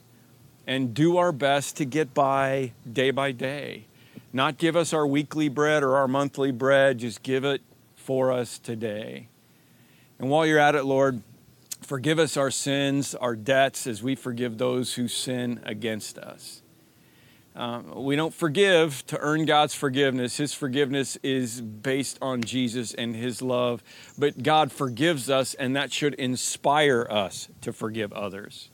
and 0.67 0.95
do 0.95 1.19
our 1.19 1.33
best 1.33 1.77
to 1.77 1.85
get 1.85 2.15
by 2.15 2.73
day 2.91 3.11
by 3.11 3.33
day. 3.33 3.85
Not 4.33 4.57
give 4.57 4.77
us 4.77 4.95
our 4.95 5.07
weekly 5.07 5.49
bread 5.49 5.83
or 5.83 5.97
our 5.97 6.09
monthly 6.09 6.53
bread, 6.53 6.99
just 6.99 7.23
give 7.23 7.45
it 7.45 7.61
for 7.97 8.33
us 8.33 8.59
today. 8.59 9.29
And 10.19 10.31
while 10.31 10.47
you're 10.47 10.59
at 10.59 10.75
it, 10.75 10.85
Lord, 10.85 11.23
Forgive 11.81 12.19
us 12.19 12.37
our 12.37 12.51
sins, 12.51 13.15
our 13.15 13.35
debts, 13.35 13.87
as 13.87 14.03
we 14.03 14.15
forgive 14.15 14.59
those 14.59 14.95
who 14.95 15.09
sin 15.09 15.61
against 15.65 16.19
us. 16.19 16.63
Um, 17.57 18.05
we 18.05 18.15
don't 18.15 18.33
forgive 18.33 19.05
to 19.09 19.19
earn 19.19 19.45
God's 19.45 19.75
forgiveness. 19.75 20.37
His 20.37 20.55
forgiveness 20.55 21.19
is 21.23 21.61
based 21.61 22.17
on 22.23 22.43
Jesus 22.43 22.95
and 22.95 23.17
His 23.17 23.43
love. 23.43 23.83
But 24.17 24.43
God 24.43 24.71
forgives 24.71 25.29
us, 25.29 25.55
and 25.55 25.75
that 25.75 25.93
should 25.93 26.15
inspire 26.15 27.07
us 27.11 27.49
to 27.63 27.73
forgive 27.73 28.13
others. 28.13 28.71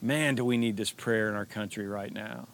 Man, 0.00 0.36
do 0.36 0.44
we 0.44 0.56
need 0.56 0.76
this 0.76 0.92
prayer 0.92 1.28
in 1.28 1.34
our 1.34 1.46
country 1.46 1.86
right 1.88 2.12
now. 2.12 2.46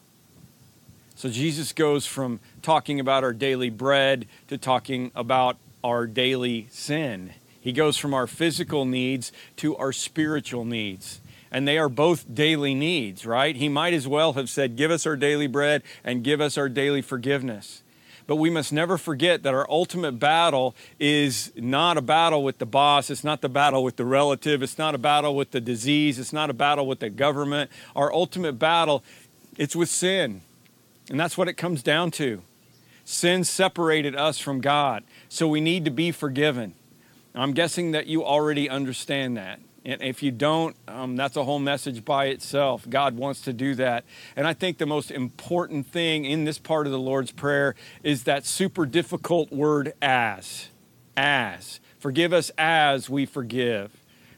So 1.14 1.28
Jesus 1.28 1.72
goes 1.72 2.06
from 2.06 2.40
talking 2.62 2.98
about 2.98 3.22
our 3.22 3.32
daily 3.32 3.70
bread 3.70 4.26
to 4.48 4.56
talking 4.56 5.12
about 5.14 5.58
our 5.84 6.06
daily 6.06 6.68
sin. 6.70 7.34
He 7.62 7.72
goes 7.72 7.96
from 7.96 8.12
our 8.12 8.26
physical 8.26 8.84
needs 8.84 9.30
to 9.56 9.76
our 9.76 9.92
spiritual 9.92 10.64
needs. 10.64 11.20
And 11.52 11.68
they 11.68 11.78
are 11.78 11.88
both 11.88 12.34
daily 12.34 12.74
needs, 12.74 13.24
right? 13.24 13.54
He 13.54 13.68
might 13.68 13.94
as 13.94 14.08
well 14.08 14.32
have 14.32 14.50
said, 14.50 14.74
Give 14.76 14.90
us 14.90 15.06
our 15.06 15.16
daily 15.16 15.46
bread 15.46 15.82
and 16.02 16.24
give 16.24 16.40
us 16.40 16.58
our 16.58 16.68
daily 16.68 17.02
forgiveness. 17.02 17.82
But 18.26 18.36
we 18.36 18.50
must 18.50 18.72
never 18.72 18.98
forget 18.98 19.42
that 19.44 19.54
our 19.54 19.68
ultimate 19.70 20.18
battle 20.18 20.74
is 20.98 21.52
not 21.54 21.96
a 21.98 22.02
battle 22.02 22.42
with 22.42 22.58
the 22.58 22.66
boss. 22.66 23.10
It's 23.10 23.24
not 23.24 23.42
the 23.42 23.48
battle 23.48 23.84
with 23.84 23.96
the 23.96 24.04
relative. 24.04 24.62
It's 24.62 24.78
not 24.78 24.94
a 24.94 24.98
battle 24.98 25.36
with 25.36 25.52
the 25.52 25.60
disease. 25.60 26.18
It's 26.18 26.32
not 26.32 26.50
a 26.50 26.54
battle 26.54 26.86
with 26.86 27.00
the 27.00 27.10
government. 27.10 27.70
Our 27.94 28.12
ultimate 28.12 28.54
battle, 28.54 29.04
it's 29.56 29.76
with 29.76 29.88
sin. 29.88 30.40
And 31.10 31.20
that's 31.20 31.38
what 31.38 31.48
it 31.48 31.54
comes 31.54 31.82
down 31.82 32.10
to. 32.12 32.42
Sin 33.04 33.44
separated 33.44 34.16
us 34.16 34.38
from 34.38 34.60
God. 34.60 35.04
So 35.28 35.46
we 35.46 35.60
need 35.60 35.84
to 35.84 35.90
be 35.90 36.10
forgiven. 36.10 36.74
I'm 37.34 37.52
guessing 37.52 37.92
that 37.92 38.06
you 38.06 38.24
already 38.24 38.68
understand 38.68 39.36
that. 39.36 39.60
And 39.84 40.00
if 40.02 40.22
you 40.22 40.30
don't, 40.30 40.76
um, 40.86 41.16
that's 41.16 41.36
a 41.36 41.42
whole 41.42 41.58
message 41.58 42.04
by 42.04 42.26
itself. 42.26 42.88
God 42.88 43.16
wants 43.16 43.40
to 43.42 43.52
do 43.52 43.74
that. 43.76 44.04
And 44.36 44.46
I 44.46 44.52
think 44.52 44.78
the 44.78 44.86
most 44.86 45.10
important 45.10 45.86
thing 45.86 46.24
in 46.24 46.44
this 46.44 46.58
part 46.58 46.86
of 46.86 46.92
the 46.92 46.98
Lord's 46.98 47.32
Prayer 47.32 47.74
is 48.02 48.24
that 48.24 48.46
super 48.46 48.86
difficult 48.86 49.50
word 49.50 49.92
as. 50.00 50.68
As. 51.16 51.80
Forgive 51.98 52.32
us 52.32 52.50
as 52.58 53.10
we 53.10 53.26
forgive. 53.26 53.90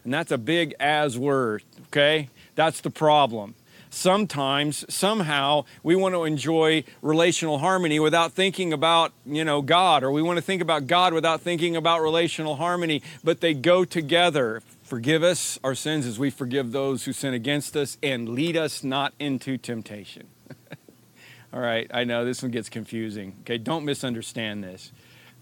And 0.04 0.12
that's 0.12 0.30
a 0.30 0.38
big 0.38 0.74
as 0.80 1.18
word, 1.18 1.62
okay? 1.88 2.28
That's 2.54 2.80
the 2.80 2.90
problem 2.90 3.54
sometimes 3.94 4.84
somehow 4.92 5.64
we 5.82 5.94
want 5.94 6.14
to 6.14 6.24
enjoy 6.24 6.84
relational 7.00 7.58
harmony 7.58 8.00
without 8.00 8.32
thinking 8.32 8.72
about 8.72 9.12
you 9.24 9.44
know 9.44 9.62
god 9.62 10.02
or 10.02 10.10
we 10.10 10.22
want 10.22 10.36
to 10.36 10.42
think 10.42 10.60
about 10.60 10.86
god 10.86 11.12
without 11.12 11.40
thinking 11.40 11.76
about 11.76 12.02
relational 12.02 12.56
harmony 12.56 13.02
but 13.22 13.40
they 13.40 13.54
go 13.54 13.84
together. 13.84 14.62
Forgive 14.82 15.22
us 15.22 15.58
our 15.64 15.74
sins 15.74 16.06
as 16.06 16.18
we 16.18 16.30
forgive 16.30 16.72
those 16.72 17.04
who 17.04 17.12
sin 17.12 17.32
against 17.32 17.76
us 17.76 17.96
and 18.02 18.28
lead 18.28 18.56
us 18.56 18.84
not 18.84 19.14
into 19.18 19.56
temptation. 19.56 20.26
All 21.52 21.60
right 21.60 21.90
i 21.92 22.04
know 22.04 22.24
this 22.24 22.42
one 22.42 22.50
gets 22.50 22.68
confusing. 22.68 23.36
Okay 23.40 23.58
don't 23.58 23.84
misunderstand 23.84 24.64
this. 24.64 24.92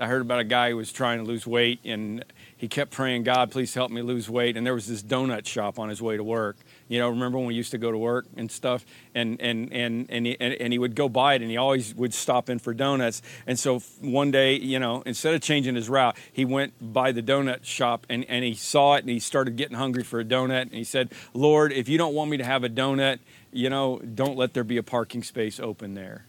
I 0.00 0.06
heard 0.06 0.22
about 0.22 0.40
a 0.40 0.44
guy 0.44 0.70
who 0.70 0.76
was 0.76 0.92
trying 0.92 1.18
to 1.18 1.24
lose 1.24 1.46
weight 1.46 1.80
and 1.84 2.24
he 2.56 2.68
kept 2.68 2.90
praying 2.90 3.22
god 3.22 3.50
please 3.50 3.72
help 3.74 3.90
me 3.90 4.02
lose 4.02 4.28
weight. 4.28 4.56
And 4.56 4.66
there 4.66 4.74
was 4.74 4.86
this 4.86 5.02
donut 5.02 5.46
shop 5.46 5.78
on 5.78 5.88
his 5.88 6.02
way 6.02 6.16
to 6.16 6.24
work 6.24 6.56
you 6.88 6.98
know, 6.98 7.08
remember 7.08 7.38
when 7.38 7.46
we 7.46 7.54
used 7.54 7.70
to 7.70 7.78
go 7.78 7.90
to 7.90 7.98
work 7.98 8.26
and 8.36 8.50
stuff, 8.50 8.84
and 9.14 9.40
and 9.40 9.72
and 9.72 10.06
and 10.10 10.26
he, 10.26 10.36
and, 10.40 10.54
and 10.54 10.72
he 10.72 10.78
would 10.78 10.94
go 10.94 11.08
by 11.08 11.34
it, 11.34 11.42
and 11.42 11.50
he 11.50 11.56
always 11.56 11.94
would 11.94 12.14
stop 12.14 12.50
in 12.50 12.58
for 12.58 12.74
donuts. 12.74 13.22
And 13.46 13.58
so 13.58 13.80
one 14.00 14.30
day, 14.30 14.56
you 14.56 14.78
know, 14.78 15.02
instead 15.06 15.34
of 15.34 15.40
changing 15.40 15.74
his 15.74 15.88
route, 15.88 16.16
he 16.32 16.44
went 16.44 16.74
by 16.80 17.12
the 17.12 17.22
donut 17.22 17.64
shop, 17.64 18.06
and 18.08 18.24
and 18.28 18.44
he 18.44 18.54
saw 18.54 18.94
it, 18.94 19.00
and 19.00 19.10
he 19.10 19.20
started 19.20 19.56
getting 19.56 19.76
hungry 19.76 20.02
for 20.02 20.20
a 20.20 20.24
donut, 20.24 20.62
and 20.62 20.74
he 20.74 20.84
said, 20.84 21.12
"Lord, 21.34 21.72
if 21.72 21.88
you 21.88 21.98
don't 21.98 22.14
want 22.14 22.30
me 22.30 22.36
to 22.36 22.44
have 22.44 22.64
a 22.64 22.68
donut, 22.68 23.18
you 23.52 23.70
know, 23.70 23.98
don't 23.98 24.36
let 24.36 24.54
there 24.54 24.64
be 24.64 24.76
a 24.76 24.82
parking 24.82 25.22
space 25.22 25.60
open 25.60 25.94
there." 25.94 26.26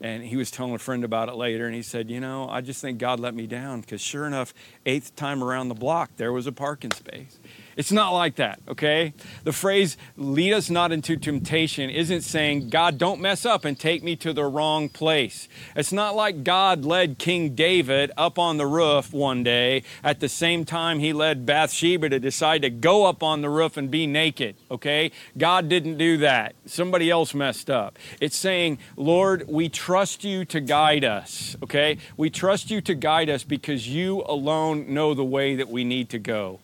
and 0.00 0.24
he 0.24 0.36
was 0.36 0.50
telling 0.50 0.74
a 0.74 0.78
friend 0.78 1.04
about 1.04 1.28
it 1.28 1.34
later 1.34 1.66
and 1.66 1.74
he 1.74 1.82
said 1.82 2.10
you 2.10 2.20
know 2.20 2.48
i 2.48 2.60
just 2.60 2.80
think 2.80 2.98
god 2.98 3.20
let 3.20 3.34
me 3.34 3.46
down 3.46 3.80
because 3.80 4.00
sure 4.00 4.26
enough 4.26 4.52
eighth 4.86 5.14
time 5.16 5.42
around 5.42 5.68
the 5.68 5.74
block 5.74 6.10
there 6.16 6.32
was 6.32 6.46
a 6.46 6.52
parking 6.52 6.90
space 6.90 7.38
it's 7.76 7.92
not 7.92 8.10
like 8.10 8.36
that, 8.36 8.60
okay? 8.68 9.14
The 9.44 9.52
phrase, 9.52 9.96
lead 10.16 10.52
us 10.52 10.70
not 10.70 10.92
into 10.92 11.16
temptation, 11.16 11.90
isn't 11.90 12.22
saying, 12.22 12.70
God, 12.70 12.98
don't 12.98 13.20
mess 13.20 13.44
up 13.44 13.64
and 13.64 13.78
take 13.78 14.02
me 14.02 14.16
to 14.16 14.32
the 14.32 14.44
wrong 14.44 14.88
place. 14.88 15.48
It's 15.74 15.92
not 15.92 16.14
like 16.14 16.44
God 16.44 16.84
led 16.84 17.18
King 17.18 17.54
David 17.54 18.10
up 18.16 18.38
on 18.38 18.56
the 18.56 18.66
roof 18.66 19.12
one 19.12 19.42
day 19.42 19.82
at 20.02 20.20
the 20.20 20.28
same 20.28 20.64
time 20.64 20.98
he 20.98 21.12
led 21.12 21.46
Bathsheba 21.46 22.08
to 22.08 22.18
decide 22.18 22.62
to 22.62 22.70
go 22.70 23.06
up 23.06 23.22
on 23.22 23.40
the 23.40 23.50
roof 23.50 23.76
and 23.76 23.90
be 23.90 24.06
naked, 24.06 24.56
okay? 24.70 25.10
God 25.36 25.68
didn't 25.68 25.98
do 25.98 26.18
that. 26.18 26.54
Somebody 26.66 27.10
else 27.10 27.34
messed 27.34 27.70
up. 27.70 27.98
It's 28.20 28.36
saying, 28.36 28.78
Lord, 28.96 29.44
we 29.48 29.68
trust 29.68 30.24
you 30.24 30.44
to 30.46 30.60
guide 30.60 31.04
us, 31.04 31.56
okay? 31.62 31.98
We 32.16 32.30
trust 32.30 32.70
you 32.70 32.80
to 32.82 32.94
guide 32.94 33.30
us 33.30 33.44
because 33.44 33.88
you 33.88 34.22
alone 34.26 34.92
know 34.92 35.14
the 35.14 35.24
way 35.24 35.56
that 35.56 35.68
we 35.68 35.84
need 35.84 36.08
to 36.10 36.18
go. 36.18 36.60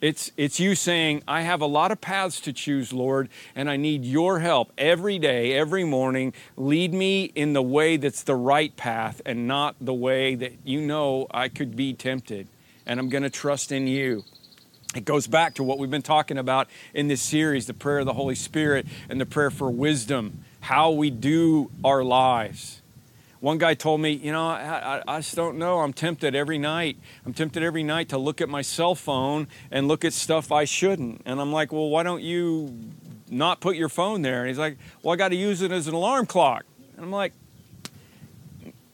It's, 0.00 0.30
it's 0.36 0.60
you 0.60 0.74
saying, 0.74 1.22
I 1.26 1.40
have 1.40 1.62
a 1.62 1.66
lot 1.66 1.90
of 1.90 2.02
paths 2.02 2.40
to 2.42 2.52
choose, 2.52 2.92
Lord, 2.92 3.30
and 3.54 3.70
I 3.70 3.76
need 3.76 4.04
your 4.04 4.40
help 4.40 4.70
every 4.76 5.18
day, 5.18 5.54
every 5.54 5.84
morning. 5.84 6.34
Lead 6.56 6.92
me 6.92 7.24
in 7.34 7.54
the 7.54 7.62
way 7.62 7.96
that's 7.96 8.22
the 8.22 8.34
right 8.34 8.76
path 8.76 9.22
and 9.24 9.48
not 9.48 9.74
the 9.80 9.94
way 9.94 10.34
that 10.34 10.52
you 10.64 10.82
know 10.82 11.26
I 11.30 11.48
could 11.48 11.76
be 11.76 11.94
tempted. 11.94 12.48
And 12.84 13.00
I'm 13.00 13.08
going 13.08 13.22
to 13.22 13.30
trust 13.30 13.72
in 13.72 13.86
you. 13.86 14.24
It 14.94 15.06
goes 15.06 15.26
back 15.26 15.54
to 15.54 15.62
what 15.62 15.78
we've 15.78 15.90
been 15.90 16.02
talking 16.02 16.38
about 16.38 16.68
in 16.94 17.08
this 17.08 17.22
series 17.22 17.66
the 17.66 17.74
prayer 17.74 18.00
of 18.00 18.06
the 18.06 18.12
Holy 18.12 18.34
Spirit 18.34 18.86
and 19.08 19.20
the 19.20 19.26
prayer 19.26 19.50
for 19.50 19.70
wisdom, 19.70 20.44
how 20.60 20.90
we 20.90 21.10
do 21.10 21.70
our 21.82 22.04
lives. 22.04 22.82
One 23.46 23.58
guy 23.58 23.74
told 23.74 24.00
me, 24.00 24.10
you 24.10 24.32
know, 24.32 24.44
I, 24.44 25.02
I, 25.06 25.18
just 25.18 25.36
don't 25.36 25.56
know. 25.56 25.78
I'm 25.78 25.92
tempted 25.92 26.34
every 26.34 26.58
night. 26.58 26.98
I'm 27.24 27.32
tempted 27.32 27.62
every 27.62 27.84
night 27.84 28.08
to 28.08 28.18
look 28.18 28.40
at 28.40 28.48
my 28.48 28.60
cell 28.60 28.96
phone 28.96 29.46
and 29.70 29.86
look 29.86 30.04
at 30.04 30.14
stuff 30.14 30.50
I 30.50 30.64
shouldn't. 30.64 31.22
And 31.24 31.40
I'm 31.40 31.52
like, 31.52 31.70
well, 31.70 31.88
why 31.88 32.02
don't 32.02 32.24
you 32.24 32.76
not 33.30 33.60
put 33.60 33.76
your 33.76 33.88
phone 33.88 34.22
there? 34.22 34.40
And 34.40 34.48
he's 34.48 34.58
like, 34.58 34.78
well, 35.00 35.14
I 35.14 35.16
got 35.16 35.28
to 35.28 35.36
use 35.36 35.62
it 35.62 35.70
as 35.70 35.86
an 35.86 35.94
alarm 35.94 36.26
clock. 36.26 36.64
And 36.96 37.04
I'm 37.04 37.12
like, 37.12 37.34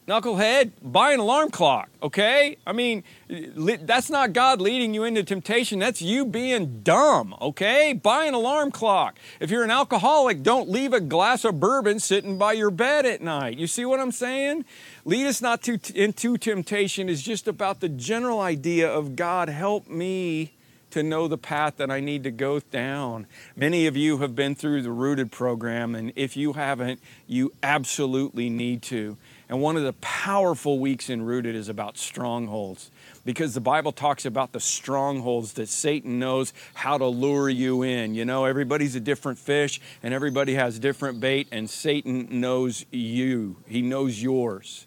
knucklehead, 0.07 0.73
buy 0.83 1.13
an 1.13 1.21
alarm 1.21 1.51
clock, 1.51 1.89
okay? 2.03 2.57
I 2.67 2.73
mean, 2.73 3.05
that's 3.29 4.11
not 4.11 4.33
God 4.33 4.61
leading 4.61 4.95
you 4.95 5.05
into 5.05 5.23
temptation. 5.23 5.79
That's 5.79 6.03
you 6.03 6.25
being 6.25 6.81
dumb, 6.83 7.35
okay? 7.41 7.93
Buy 7.93 8.25
an 8.27 8.35
alarm 8.35 8.73
clock. 8.73 9.19
If 9.41 9.51
you're 9.51 9.65
an 9.65 9.71
alcoholic, 9.71 10.43
don't 10.43 10.69
leave 10.69 10.93
a 10.93 11.01
glass 11.01 11.45
of 11.45 11.61
bourbon 11.61 12.01
sitting 12.01 12.37
by 12.37 12.53
your 12.53 12.71
bed 12.71 13.07
at 13.07 13.21
night. 13.21 13.59
You 13.59 13.67
see 13.67 13.85
what 13.85 14.01
I'm 14.01 14.13
saying? 14.13 14.65
Lead 15.05 15.27
us 15.27 15.41
not 15.41 15.63
to, 15.63 15.79
into 15.95 16.37
temptation 16.37 17.09
is 17.09 17.23
just 17.23 17.47
about 17.47 17.81
the 17.81 17.89
general 17.89 18.41
idea 18.41 18.91
of 18.91 19.17
God, 19.17 19.49
help 19.49 19.89
me 19.89 20.53
to 20.93 21.03
know 21.03 21.29
the 21.29 21.39
path 21.39 21.77
that 21.77 21.91
I 21.91 22.01
need 22.01 22.23
to 22.25 22.31
go 22.31 22.61
down. 22.61 23.27
Many 23.57 23.87
of 23.87 23.97
you 23.97 24.19
have 24.19 24.35
been 24.35 24.55
through 24.55 24.83
the 24.83 24.91
Rooted 24.91 25.33
program, 25.33 25.95
and 25.95 26.13
if 26.17 26.37
you 26.37 26.55
haven't, 26.55 27.01
you 27.27 27.53
absolutely 27.63 28.49
need 28.49 28.83
to. 28.83 29.17
And 29.49 29.61
one 29.61 29.77
of 29.77 29.83
the 29.83 29.93
powerful 29.95 30.79
weeks 30.79 31.11
in 31.11 31.23
Rooted 31.23 31.55
is 31.55 31.69
about 31.69 31.99
strongholds 31.99 32.91
because 33.25 33.53
the 33.53 33.61
Bible 33.61 33.93
talks 33.93 34.25
about 34.25 34.53
the 34.53 34.61
strongholds 34.61 35.53
that 35.55 35.69
Satan 35.69 36.19
knows 36.19 36.55
how 36.75 36.97
to 36.97 37.07
lure 37.07 37.51
you 37.51 37.83
in. 37.83 38.15
You 38.15 38.25
know, 38.25 38.45
everybody's 38.47 38.95
a 38.95 39.01
different 39.01 39.39
fish 39.39 39.81
and 40.03 40.15
everybody 40.15 40.55
has 40.55 40.79
different 40.79 41.21
bait, 41.21 41.49
and 41.53 41.69
Satan 41.69 42.41
knows 42.41 42.87
you, 42.91 43.57
he 43.67 43.83
knows 43.83 44.23
yours. 44.23 44.87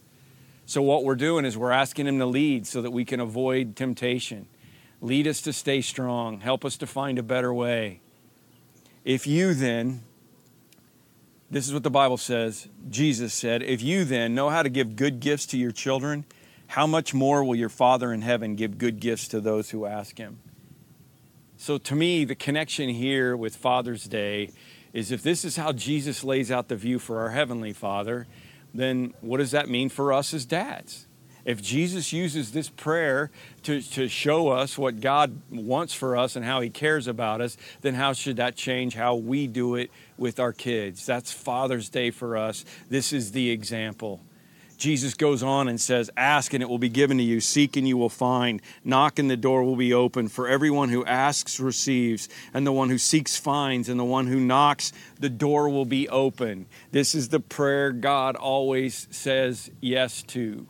So, 0.68 0.82
what 0.82 1.04
we're 1.04 1.16
doing 1.16 1.46
is 1.46 1.56
we're 1.56 1.72
asking 1.72 2.08
him 2.08 2.18
to 2.18 2.26
lead 2.26 2.66
so 2.66 2.82
that 2.82 2.90
we 2.90 3.06
can 3.06 3.20
avoid 3.20 3.76
temptation. 3.76 4.48
Lead 5.06 5.28
us 5.28 5.40
to 5.42 5.54
stay 5.54 5.82
strong, 5.82 6.40
help 6.40 6.66
us 6.66 6.78
to 6.78 6.88
find 6.88 7.20
a 7.20 7.24
better 7.24 7.54
way. 7.54 8.00
If 9.04 9.28
you 9.28 9.54
then 9.54 10.02
this 11.50 11.68
is 11.68 11.74
what 11.74 11.84
the 11.84 11.92
Bible 11.92 12.18
says. 12.18 12.68
Jesus 12.90 13.32
said, 13.32 13.62
If 13.62 13.84
you 13.84 14.04
then 14.04 14.34
know 14.34 14.50
how 14.50 14.64
to 14.64 14.70
give 14.70 14.96
good 14.96 15.20
gifts 15.20 15.46
to 15.48 15.58
your 15.58 15.72
children, 15.72 16.26
how 16.68 16.88
much 16.88 17.14
more 17.14 17.44
will 17.44 17.56
your 17.56 17.70
Father 17.70 18.12
in 18.12 18.24
heaven 18.24 18.56
give 18.56 18.80
good 18.80 19.00
gifts 19.00 19.28
to 19.28 19.40
those 19.40 19.70
who 19.70 19.86
ask 19.86 20.18
him? 20.18 20.40
So, 21.56 21.78
to 21.78 21.96
me, 21.96 22.26
the 22.26 22.36
connection 22.36 22.90
here 22.90 23.38
with 23.38 23.56
Father's 23.56 24.06
Day 24.06 24.50
is 24.92 25.12
if 25.12 25.22
this 25.22 25.46
is 25.46 25.56
how 25.56 25.72
Jesus 25.72 26.24
lays 26.24 26.50
out 26.50 26.68
the 26.68 26.76
view 26.76 26.98
for 26.98 27.22
our 27.22 27.30
Heavenly 27.30 27.74
Father, 27.74 28.26
then 28.74 29.14
what 29.22 29.38
does 29.38 29.52
that 29.52 29.70
mean 29.70 29.90
for 29.90 30.12
us 30.12 30.34
as 30.34 30.46
dads? 30.46 31.05
If 31.46 31.62
Jesus 31.62 32.12
uses 32.12 32.52
this 32.52 32.70
prayer 32.70 33.30
to, 33.64 33.80
to 33.82 34.08
show 34.08 34.50
us 34.50 34.80
what 34.80 35.00
God 35.00 35.42
wants 35.52 35.94
for 35.94 36.18
us 36.18 36.36
and 36.36 36.44
how 36.44 36.60
He 36.60 36.72
cares 36.72 37.08
about 37.08 37.40
us, 37.40 37.56
then 37.82 37.94
how 37.94 38.14
should 38.14 38.38
that 38.38 38.56
change 38.56 38.96
how 38.96 39.16
we 39.16 39.46
do 39.46 39.76
it 39.76 39.92
with 40.18 40.40
our 40.40 40.52
kids? 40.52 41.06
That's 41.06 41.32
Father's 41.32 41.88
Day 41.88 42.10
for 42.10 42.36
us. 42.36 42.66
This 42.90 43.14
is 43.14 43.32
the 43.32 43.52
example. 43.52 44.22
Jesus 44.78 45.14
goes 45.14 45.42
on 45.42 45.68
and 45.68 45.80
says, 45.80 46.10
Ask 46.18 46.54
and 46.54 46.62
it 46.62 46.68
will 46.68 46.80
be 46.80 46.90
given 46.90 47.18
to 47.18 47.24
you, 47.24 47.40
seek 47.40 47.78
and 47.78 47.88
you 47.88 47.96
will 47.96 48.10
find, 48.10 48.62
knock 48.84 49.20
and 49.20 49.30
the 49.30 49.38
door 49.38 49.64
will 49.64 49.76
be 49.76 49.94
open. 49.94 50.28
For 50.28 50.48
everyone 50.48 50.90
who 50.90 51.06
asks 51.06 51.60
receives, 51.60 52.28
and 52.54 52.68
the 52.68 52.72
one 52.72 52.90
who 52.90 52.98
seeks 52.98 53.38
finds, 53.38 53.88
and 53.88 54.00
the 54.00 54.04
one 54.04 54.28
who 54.28 54.40
knocks, 54.40 54.92
the 55.20 55.30
door 55.30 55.70
will 55.70 55.86
be 55.86 56.10
open. 56.10 56.66
This 56.92 57.16
is 57.16 57.30
the 57.30 57.40
prayer 57.40 57.92
God 57.92 58.36
always 58.36 59.08
says 59.12 59.72
yes 59.80 60.24
to. 60.24 60.68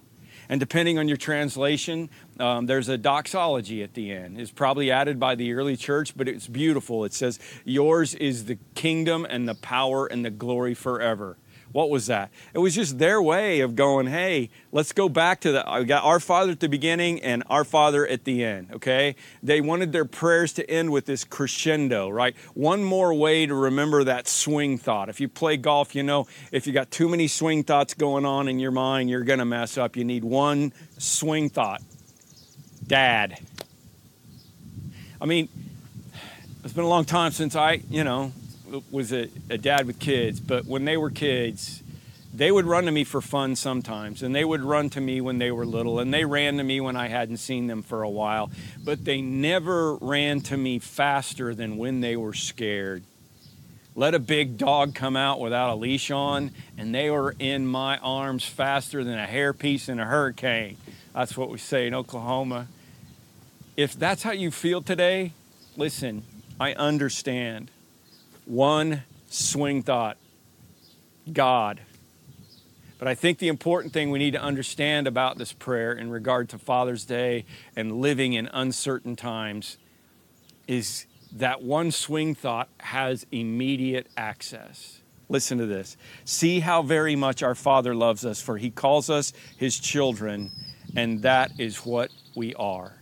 And 0.49 0.59
depending 0.59 0.99
on 0.99 1.07
your 1.07 1.17
translation, 1.17 2.09
um, 2.39 2.65
there's 2.65 2.89
a 2.89 2.97
doxology 2.97 3.83
at 3.83 3.93
the 3.93 4.11
end. 4.11 4.39
It's 4.39 4.51
probably 4.51 4.91
added 4.91 5.19
by 5.19 5.35
the 5.35 5.53
early 5.53 5.77
church, 5.77 6.15
but 6.15 6.27
it's 6.27 6.47
beautiful. 6.47 7.05
It 7.05 7.13
says, 7.13 7.39
Yours 7.63 8.13
is 8.15 8.45
the 8.45 8.57
kingdom 8.75 9.25
and 9.29 9.47
the 9.47 9.55
power 9.55 10.05
and 10.05 10.23
the 10.23 10.29
glory 10.29 10.73
forever. 10.73 11.37
What 11.75 11.89
was 11.89 12.07
that? 12.07 12.31
It 12.53 12.59
was 12.59 12.73
just 12.73 12.99
their 12.99 13.21
way 13.21 13.59
of 13.59 13.75
going, 13.75 14.07
hey, 14.07 14.49
let's 14.71 14.93
go 14.93 15.09
back 15.09 15.41
to 15.41 15.51
the, 15.51 15.69
I 15.69 15.83
got 15.83 16.05
our 16.05 16.21
Father 16.21 16.53
at 16.53 16.61
the 16.61 16.69
beginning 16.69 17.21
and 17.21 17.43
our 17.49 17.65
Father 17.65 18.07
at 18.07 18.23
the 18.23 18.45
end, 18.45 18.69
okay? 18.75 19.17
They 19.43 19.59
wanted 19.59 19.91
their 19.91 20.05
prayers 20.05 20.53
to 20.53 20.69
end 20.71 20.91
with 20.91 21.05
this 21.05 21.25
crescendo, 21.25 22.07
right? 22.07 22.33
One 22.53 22.81
more 22.81 23.13
way 23.13 23.45
to 23.45 23.53
remember 23.53 24.05
that 24.05 24.29
swing 24.29 24.77
thought. 24.77 25.09
If 25.09 25.19
you 25.19 25.27
play 25.27 25.57
golf, 25.57 25.93
you 25.93 26.01
know, 26.01 26.27
if 26.49 26.65
you 26.65 26.71
got 26.71 26.91
too 26.91 27.09
many 27.09 27.27
swing 27.27 27.65
thoughts 27.65 27.93
going 27.93 28.25
on 28.25 28.47
in 28.47 28.57
your 28.57 28.71
mind, 28.71 29.09
you're 29.09 29.25
to 29.25 29.43
mess 29.43 29.77
up. 29.77 29.97
You 29.97 30.05
need 30.05 30.23
one 30.23 30.71
swing 30.97 31.49
thought 31.49 31.81
Dad. 32.87 33.37
I 35.19 35.25
mean, 35.25 35.49
it's 36.63 36.71
been 36.71 36.85
a 36.85 36.87
long 36.87 37.03
time 37.03 37.33
since 37.33 37.53
I, 37.53 37.81
you 37.89 38.05
know, 38.05 38.31
was 38.91 39.13
a, 39.13 39.29
a 39.49 39.57
dad 39.57 39.87
with 39.87 39.99
kids, 39.99 40.39
but 40.39 40.65
when 40.65 40.85
they 40.85 40.97
were 40.97 41.09
kids, 41.09 41.83
they 42.33 42.51
would 42.51 42.65
run 42.65 42.85
to 42.85 42.91
me 42.91 43.03
for 43.03 43.21
fun 43.21 43.55
sometimes, 43.55 44.21
and 44.21 44.35
they 44.35 44.43
would 44.43 44.61
run 44.61 44.89
to 44.91 45.01
me 45.01 45.21
when 45.21 45.37
they 45.37 45.51
were 45.51 45.65
little, 45.65 45.99
and 45.99 46.13
they 46.13 46.25
ran 46.25 46.57
to 46.57 46.63
me 46.63 46.81
when 46.81 46.95
I 46.95 47.07
hadn't 47.07 47.37
seen 47.37 47.67
them 47.67 47.81
for 47.81 48.03
a 48.03 48.09
while, 48.09 48.51
but 48.83 49.05
they 49.05 49.21
never 49.21 49.95
ran 49.95 50.41
to 50.41 50.57
me 50.57 50.79
faster 50.79 51.55
than 51.55 51.77
when 51.77 52.01
they 52.01 52.17
were 52.17 52.33
scared. 52.33 53.03
Let 53.95 54.13
a 54.13 54.19
big 54.19 54.57
dog 54.57 54.93
come 54.93 55.15
out 55.15 55.39
without 55.39 55.69
a 55.69 55.75
leash 55.75 56.11
on, 56.11 56.51
and 56.77 56.93
they 56.93 57.09
were 57.09 57.33
in 57.39 57.65
my 57.65 57.97
arms 57.99 58.43
faster 58.43 59.05
than 59.05 59.17
a 59.17 59.25
hairpiece 59.25 59.87
in 59.87 59.99
a 60.01 60.05
hurricane. 60.05 60.75
That's 61.13 61.37
what 61.37 61.49
we 61.49 61.57
say 61.57 61.87
in 61.87 61.93
Oklahoma. 61.93 62.67
If 63.77 63.97
that's 63.97 64.23
how 64.23 64.31
you 64.31 64.51
feel 64.51 64.81
today, 64.81 65.31
listen, 65.77 66.23
I 66.59 66.73
understand 66.73 67.71
one 68.45 69.03
swing 69.29 69.83
thought 69.83 70.17
God. 71.31 71.81
But 72.97 73.07
I 73.07 73.15
think 73.15 73.39
the 73.39 73.49
important 73.49 73.93
thing 73.93 74.09
we 74.09 74.19
need 74.19 74.31
to 74.31 74.41
understand 74.41 75.07
about 75.07 75.37
this 75.37 75.51
prayer 75.51 75.91
in 75.91 76.09
regard 76.09 76.49
to 76.49 76.57
Father's 76.57 77.03
Day 77.03 77.45
and 77.75 77.99
living 77.99 78.33
in 78.33 78.47
uncertain 78.53 79.15
times 79.15 79.77
is 80.67 81.05
that 81.33 81.61
one 81.61 81.91
swing 81.91 82.33
thought 82.35 82.69
has 82.79 83.25
immediate 83.31 84.07
access. 84.15 85.01
Listen 85.27 85.57
to 85.57 85.65
this. 85.65 85.97
See 86.23 86.61
how 86.61 86.81
very 86.81 87.15
much 87.15 87.43
our 87.43 87.55
Father 87.55 87.93
loves 87.93 88.25
us, 88.25 88.41
for 88.41 88.57
he 88.57 88.69
calls 88.69 89.09
us 89.09 89.33
his 89.57 89.77
children, 89.77 90.51
and 90.95 91.21
that 91.23 91.51
is 91.59 91.85
what 91.85 92.11
we 92.35 92.53
are. 92.55 93.01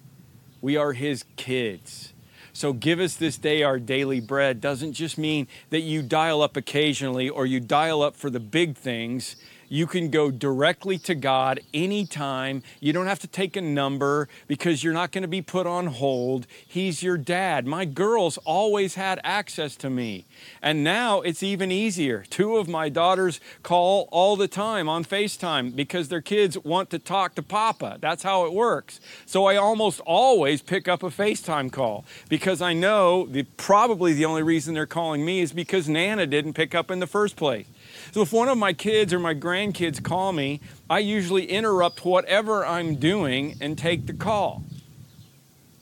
We 0.61 0.77
are 0.77 0.93
his 0.93 1.25
kids. 1.35 2.12
So 2.53 2.71
give 2.71 2.99
us 2.99 3.15
this 3.15 3.37
day 3.37 3.63
our 3.63 3.79
daily 3.79 4.19
bread 4.19 4.61
doesn't 4.61 4.93
just 4.93 5.17
mean 5.17 5.47
that 5.71 5.81
you 5.81 6.03
dial 6.03 6.43
up 6.43 6.55
occasionally 6.55 7.27
or 7.27 7.47
you 7.47 7.59
dial 7.59 8.03
up 8.03 8.15
for 8.15 8.29
the 8.29 8.39
big 8.39 8.77
things. 8.77 9.35
You 9.73 9.87
can 9.87 10.11
go 10.11 10.29
directly 10.29 10.99
to 10.99 11.15
God 11.15 11.59
anytime. 11.73 12.61
You 12.79 12.93
don't 12.93 13.07
have 13.07 13.17
to 13.21 13.27
take 13.27 13.55
a 13.57 13.61
number 13.61 14.29
because 14.45 14.83
you're 14.83 14.93
not 14.93 15.11
going 15.11 15.23
to 15.23 15.27
be 15.27 15.41
put 15.41 15.65
on 15.65 15.87
hold. 15.87 16.45
He's 16.67 17.01
your 17.01 17.17
dad. 17.17 17.65
My 17.65 17.83
girls 17.83 18.37
always 18.45 18.93
had 18.93 19.19
access 19.23 19.75
to 19.77 19.89
me. 19.89 20.27
And 20.61 20.83
now 20.83 21.21
it's 21.21 21.41
even 21.41 21.71
easier. 21.71 22.23
Two 22.29 22.57
of 22.57 22.67
my 22.67 22.87
daughters 22.87 23.39
call 23.63 24.07
all 24.11 24.35
the 24.35 24.47
time 24.47 24.87
on 24.87 25.03
FaceTime 25.03 25.75
because 25.75 26.07
their 26.07 26.21
kids 26.21 26.55
want 26.59 26.91
to 26.91 26.99
talk 26.99 27.33
to 27.33 27.41
Papa. 27.41 27.97
That's 27.99 28.21
how 28.21 28.45
it 28.45 28.53
works. 28.53 28.99
So 29.25 29.45
I 29.45 29.55
almost 29.55 30.01
always 30.01 30.61
pick 30.61 30.87
up 30.87 31.01
a 31.01 31.09
FaceTime 31.09 31.71
call 31.71 32.05
because 32.29 32.61
I 32.61 32.73
know 32.73 33.25
the, 33.25 33.41
probably 33.41 34.13
the 34.13 34.25
only 34.25 34.43
reason 34.43 34.75
they're 34.75 34.85
calling 34.85 35.25
me 35.25 35.39
is 35.39 35.51
because 35.51 35.89
Nana 35.89 36.27
didn't 36.27 36.53
pick 36.53 36.75
up 36.75 36.91
in 36.91 36.99
the 36.99 37.07
first 37.07 37.35
place. 37.35 37.65
So 38.11 38.21
if 38.21 38.33
one 38.33 38.49
of 38.49 38.57
my 38.57 38.73
kids 38.73 39.13
or 39.13 39.19
my 39.19 39.33
grandkids 39.33 40.03
call 40.03 40.33
me, 40.33 40.59
I 40.89 40.99
usually 40.99 41.45
interrupt 41.45 42.05
whatever 42.05 42.65
I'm 42.65 42.95
doing 42.95 43.57
and 43.61 43.77
take 43.77 44.05
the 44.05 44.13
call. 44.13 44.63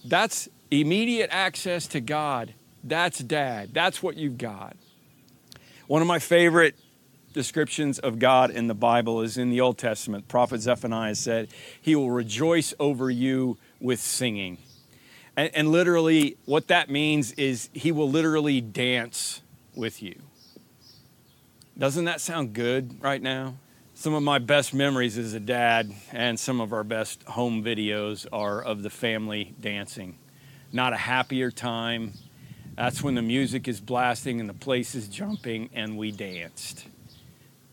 That's 0.05 0.47
immediate 0.69 1.29
access 1.31 1.87
to 1.87 2.01
God. 2.01 2.53
That's 2.83 3.19
dad. 3.19 3.73
That's 3.73 4.01
what 4.01 4.17
you've 4.17 4.37
got. 4.37 4.75
One 5.87 6.01
of 6.01 6.07
my 6.07 6.19
favorite 6.19 6.75
descriptions 7.33 7.99
of 7.99 8.19
God 8.19 8.51
in 8.51 8.67
the 8.67 8.73
Bible 8.73 9.21
is 9.21 9.37
in 9.37 9.49
the 9.49 9.61
Old 9.61 9.77
Testament. 9.77 10.27
Prophet 10.27 10.61
Zephaniah 10.61 11.15
said, 11.15 11.49
He 11.81 11.95
will 11.95 12.11
rejoice 12.11 12.73
over 12.79 13.09
you 13.09 13.57
with 13.79 13.99
singing. 13.99 14.57
And, 15.35 15.51
and, 15.53 15.71
literally, 15.71 16.37
what 16.45 16.67
that 16.67 16.89
means 16.89 17.31
is 17.33 17.69
He 17.73 17.91
will 17.91 18.09
literally 18.09 18.61
dance 18.61 19.41
with 19.75 20.01
you. 20.01 20.15
Doesn't 21.81 22.05
that 22.05 22.21
sound 22.21 22.53
good 22.53 23.01
right 23.01 23.19
now? 23.19 23.55
Some 23.95 24.13
of 24.13 24.21
my 24.21 24.37
best 24.37 24.71
memories 24.71 25.17
as 25.17 25.33
a 25.33 25.39
dad 25.39 25.91
and 26.11 26.39
some 26.39 26.61
of 26.61 26.73
our 26.73 26.83
best 26.83 27.23
home 27.23 27.63
videos 27.63 28.27
are 28.31 28.61
of 28.61 28.83
the 28.83 28.91
family 28.91 29.55
dancing. 29.59 30.19
Not 30.71 30.93
a 30.93 30.97
happier 30.97 31.49
time. 31.49 32.13
That's 32.75 33.01
when 33.01 33.15
the 33.15 33.23
music 33.23 33.67
is 33.67 33.81
blasting 33.81 34.39
and 34.39 34.47
the 34.47 34.53
place 34.53 34.93
is 34.93 35.07
jumping 35.07 35.71
and 35.73 35.97
we 35.97 36.11
danced. 36.11 36.85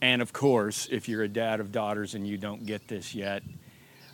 And 0.01 0.23
of 0.23 0.33
course, 0.33 0.89
if 0.91 1.07
you're 1.07 1.25
a 1.25 1.29
dad 1.29 1.61
of 1.61 1.71
daughters 1.71 2.15
and 2.15 2.27
you 2.27 2.39
don't 2.39 2.65
get 2.65 2.89
this 2.89 3.15
yet, 3.15 3.43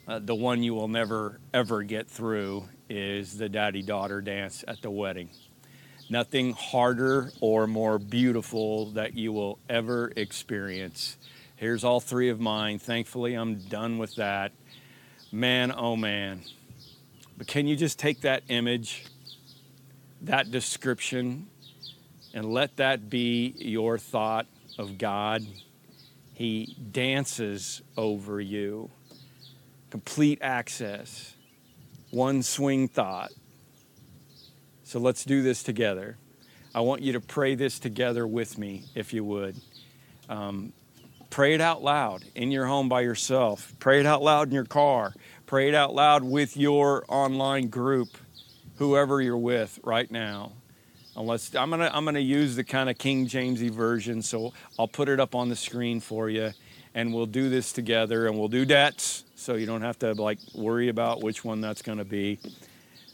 uh, 0.09 0.19
the 0.19 0.35
one 0.35 0.65
you 0.65 0.75
will 0.75 0.89
never 0.89 1.39
ever 1.53 1.85
get 1.85 2.09
through 2.09 2.65
is 2.91 3.39
the 3.39 3.49
daddy 3.49 3.81
daughter 3.81 4.21
dance 4.21 4.65
at 4.67 4.83
the 4.83 4.91
wedding 4.91 5.29
nothing 6.09 6.53
harder 6.53 7.33
or 7.41 7.67
more 7.67 7.99
beautiful 7.99 8.87
that 8.93 9.15
you 9.15 9.33
will 9.33 9.59
ever 9.69 10.13
experience. 10.17 11.17
Here's 11.57 11.85
all 11.85 12.01
three 12.01 12.29
of 12.29 12.41
mine. 12.41 12.79
Thankfully, 12.79 13.35
I'm 13.35 13.57
done 13.57 13.99
with 13.99 14.17
that. 14.17 14.53
Man, 15.33 15.73
oh 15.77 15.97
man. 15.97 16.43
But 17.37 17.47
can 17.47 17.67
you 17.67 17.77
just 17.77 17.99
take 17.99 18.21
that 18.21 18.43
image, 18.49 19.07
that 20.23 20.51
description, 20.51 21.49
and 22.33 22.53
let 22.53 22.77
that 22.77 23.09
be 23.11 23.55
your 23.59 23.99
thought 23.99 24.47
of 24.79 24.99
God? 24.99 25.45
He 26.35 26.77
dances 26.93 27.83
over 27.97 28.41
you. 28.41 28.91
Complete 29.91 30.41
access. 30.43 31.35
One 32.11 32.43
swing 32.43 32.89
thought 32.89 33.31
so 34.95 35.01
let's 35.01 35.25
do 35.25 35.43
this 35.43 35.65
together. 35.65 36.17
I 36.73 36.81
want 36.83 37.03
you 37.03 37.15
to 37.15 37.21
pray 37.21 37.57
this 37.57 37.81
together 37.81 38.29
with 38.29 38.59
me, 38.59 38.85
if 38.95 39.13
you 39.13 39.25
would. 39.25 39.57
Um, 40.29 40.73
pray 41.31 41.55
it 41.55 41.61
out 41.61 41.83
loud 41.83 42.25
in 42.37 42.53
your 42.53 42.67
home 42.67 42.89
by 42.89 43.01
yourself. 43.01 43.75
Pray 43.81 43.99
it 43.99 44.07
out 44.07 44.23
loud 44.23 44.47
in 44.47 44.55
your 44.55 44.65
car. 44.65 45.13
Pray 45.47 45.69
it 45.69 45.75
out 45.75 45.97
loud 45.97 46.23
with 46.23 46.57
your 46.57 47.05
online 47.09 47.67
group, 47.67 48.17
whoever 48.77 49.21
you're 49.21 49.37
with 49.37 49.81
right 49.83 50.09
now. 50.13 50.53
Unless 51.17 51.57
I'm 51.57 51.71
gonna 51.71 51.91
I'm 51.93 52.05
gonna 52.05 52.21
use 52.21 52.55
the 52.55 52.63
kind 52.63 52.89
of 52.89 52.97
King 52.97 53.27
Jamesy 53.27 53.73
version, 53.73 54.23
so 54.23 54.53
I'll 54.79 54.87
put 54.87 55.09
it 55.09 55.19
up 55.19 55.35
on 55.35 55.49
the 55.49 55.57
screen 55.57 55.99
for 55.99 56.31
you, 56.31 56.53
and 56.95 57.13
we'll 57.13 57.27
do 57.27 57.49
this 57.49 57.73
together, 57.73 58.29
and 58.29 58.39
we'll 58.39 58.47
do 58.47 58.65
debts, 58.65 59.25
so 59.35 59.55
you 59.55 59.67
don't 59.67 59.83
have 59.83 59.99
to 59.99 60.13
like 60.13 60.39
worry 60.55 60.89
about 60.89 61.21
which 61.21 61.45
one 61.45 61.61
that's 61.61 61.83
gonna 61.83 62.05
be. 62.05 62.39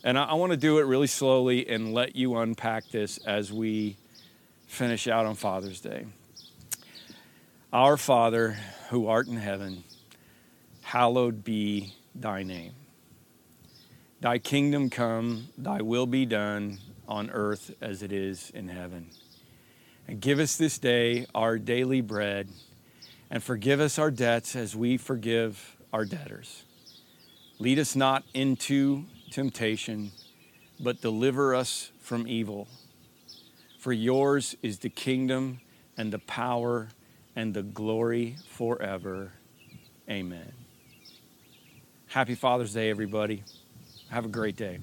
And 0.02 0.18
I, 0.18 0.24
I 0.24 0.34
want 0.34 0.52
to 0.52 0.56
do 0.56 0.78
it 0.78 0.82
really 0.82 1.06
slowly 1.06 1.68
and 1.68 1.92
let 1.92 2.16
you 2.16 2.36
unpack 2.36 2.88
this 2.90 3.18
as 3.18 3.52
we 3.52 3.96
finish 4.66 5.08
out 5.08 5.26
on 5.26 5.34
Father's 5.34 5.80
Day. 5.80 6.06
Our 7.72 7.96
Father, 7.96 8.56
who 8.88 9.06
art 9.06 9.26
in 9.26 9.36
heaven, 9.36 9.84
hallowed 10.82 11.44
be 11.44 11.94
thy 12.14 12.42
name. 12.42 12.72
Thy 14.20 14.38
kingdom 14.38 14.90
come, 14.90 15.48
thy 15.56 15.82
will 15.82 16.06
be 16.06 16.26
done 16.26 16.78
on 17.08 17.30
earth 17.30 17.74
as 17.80 18.02
it 18.02 18.12
is 18.12 18.50
in 18.50 18.68
heaven. 18.68 19.10
And 20.08 20.20
give 20.20 20.38
us 20.38 20.56
this 20.56 20.78
day 20.78 21.26
our 21.34 21.58
daily 21.58 22.00
bread, 22.00 22.48
and 23.30 23.42
forgive 23.42 23.80
us 23.80 23.98
our 23.98 24.10
debts 24.10 24.56
as 24.56 24.74
we 24.74 24.96
forgive 24.96 25.76
our 25.92 26.04
debtors. 26.04 26.64
Lead 27.58 27.78
us 27.78 27.94
not 27.94 28.24
into 28.34 29.04
temptation, 29.30 30.10
but 30.78 31.00
deliver 31.00 31.54
us 31.54 31.90
from 32.00 32.26
evil. 32.26 32.68
For 33.78 33.92
yours 33.92 34.56
is 34.62 34.80
the 34.80 34.90
kingdom 34.90 35.60
and 35.96 36.12
the 36.12 36.18
power 36.18 36.88
and 37.36 37.54
the 37.54 37.62
glory 37.62 38.36
forever. 38.48 39.32
Amen. 40.08 40.52
Happy 42.08 42.34
Father's 42.34 42.74
Day, 42.74 42.90
everybody. 42.90 43.44
Have 44.10 44.24
a 44.24 44.28
great 44.28 44.56
day. 44.56 44.80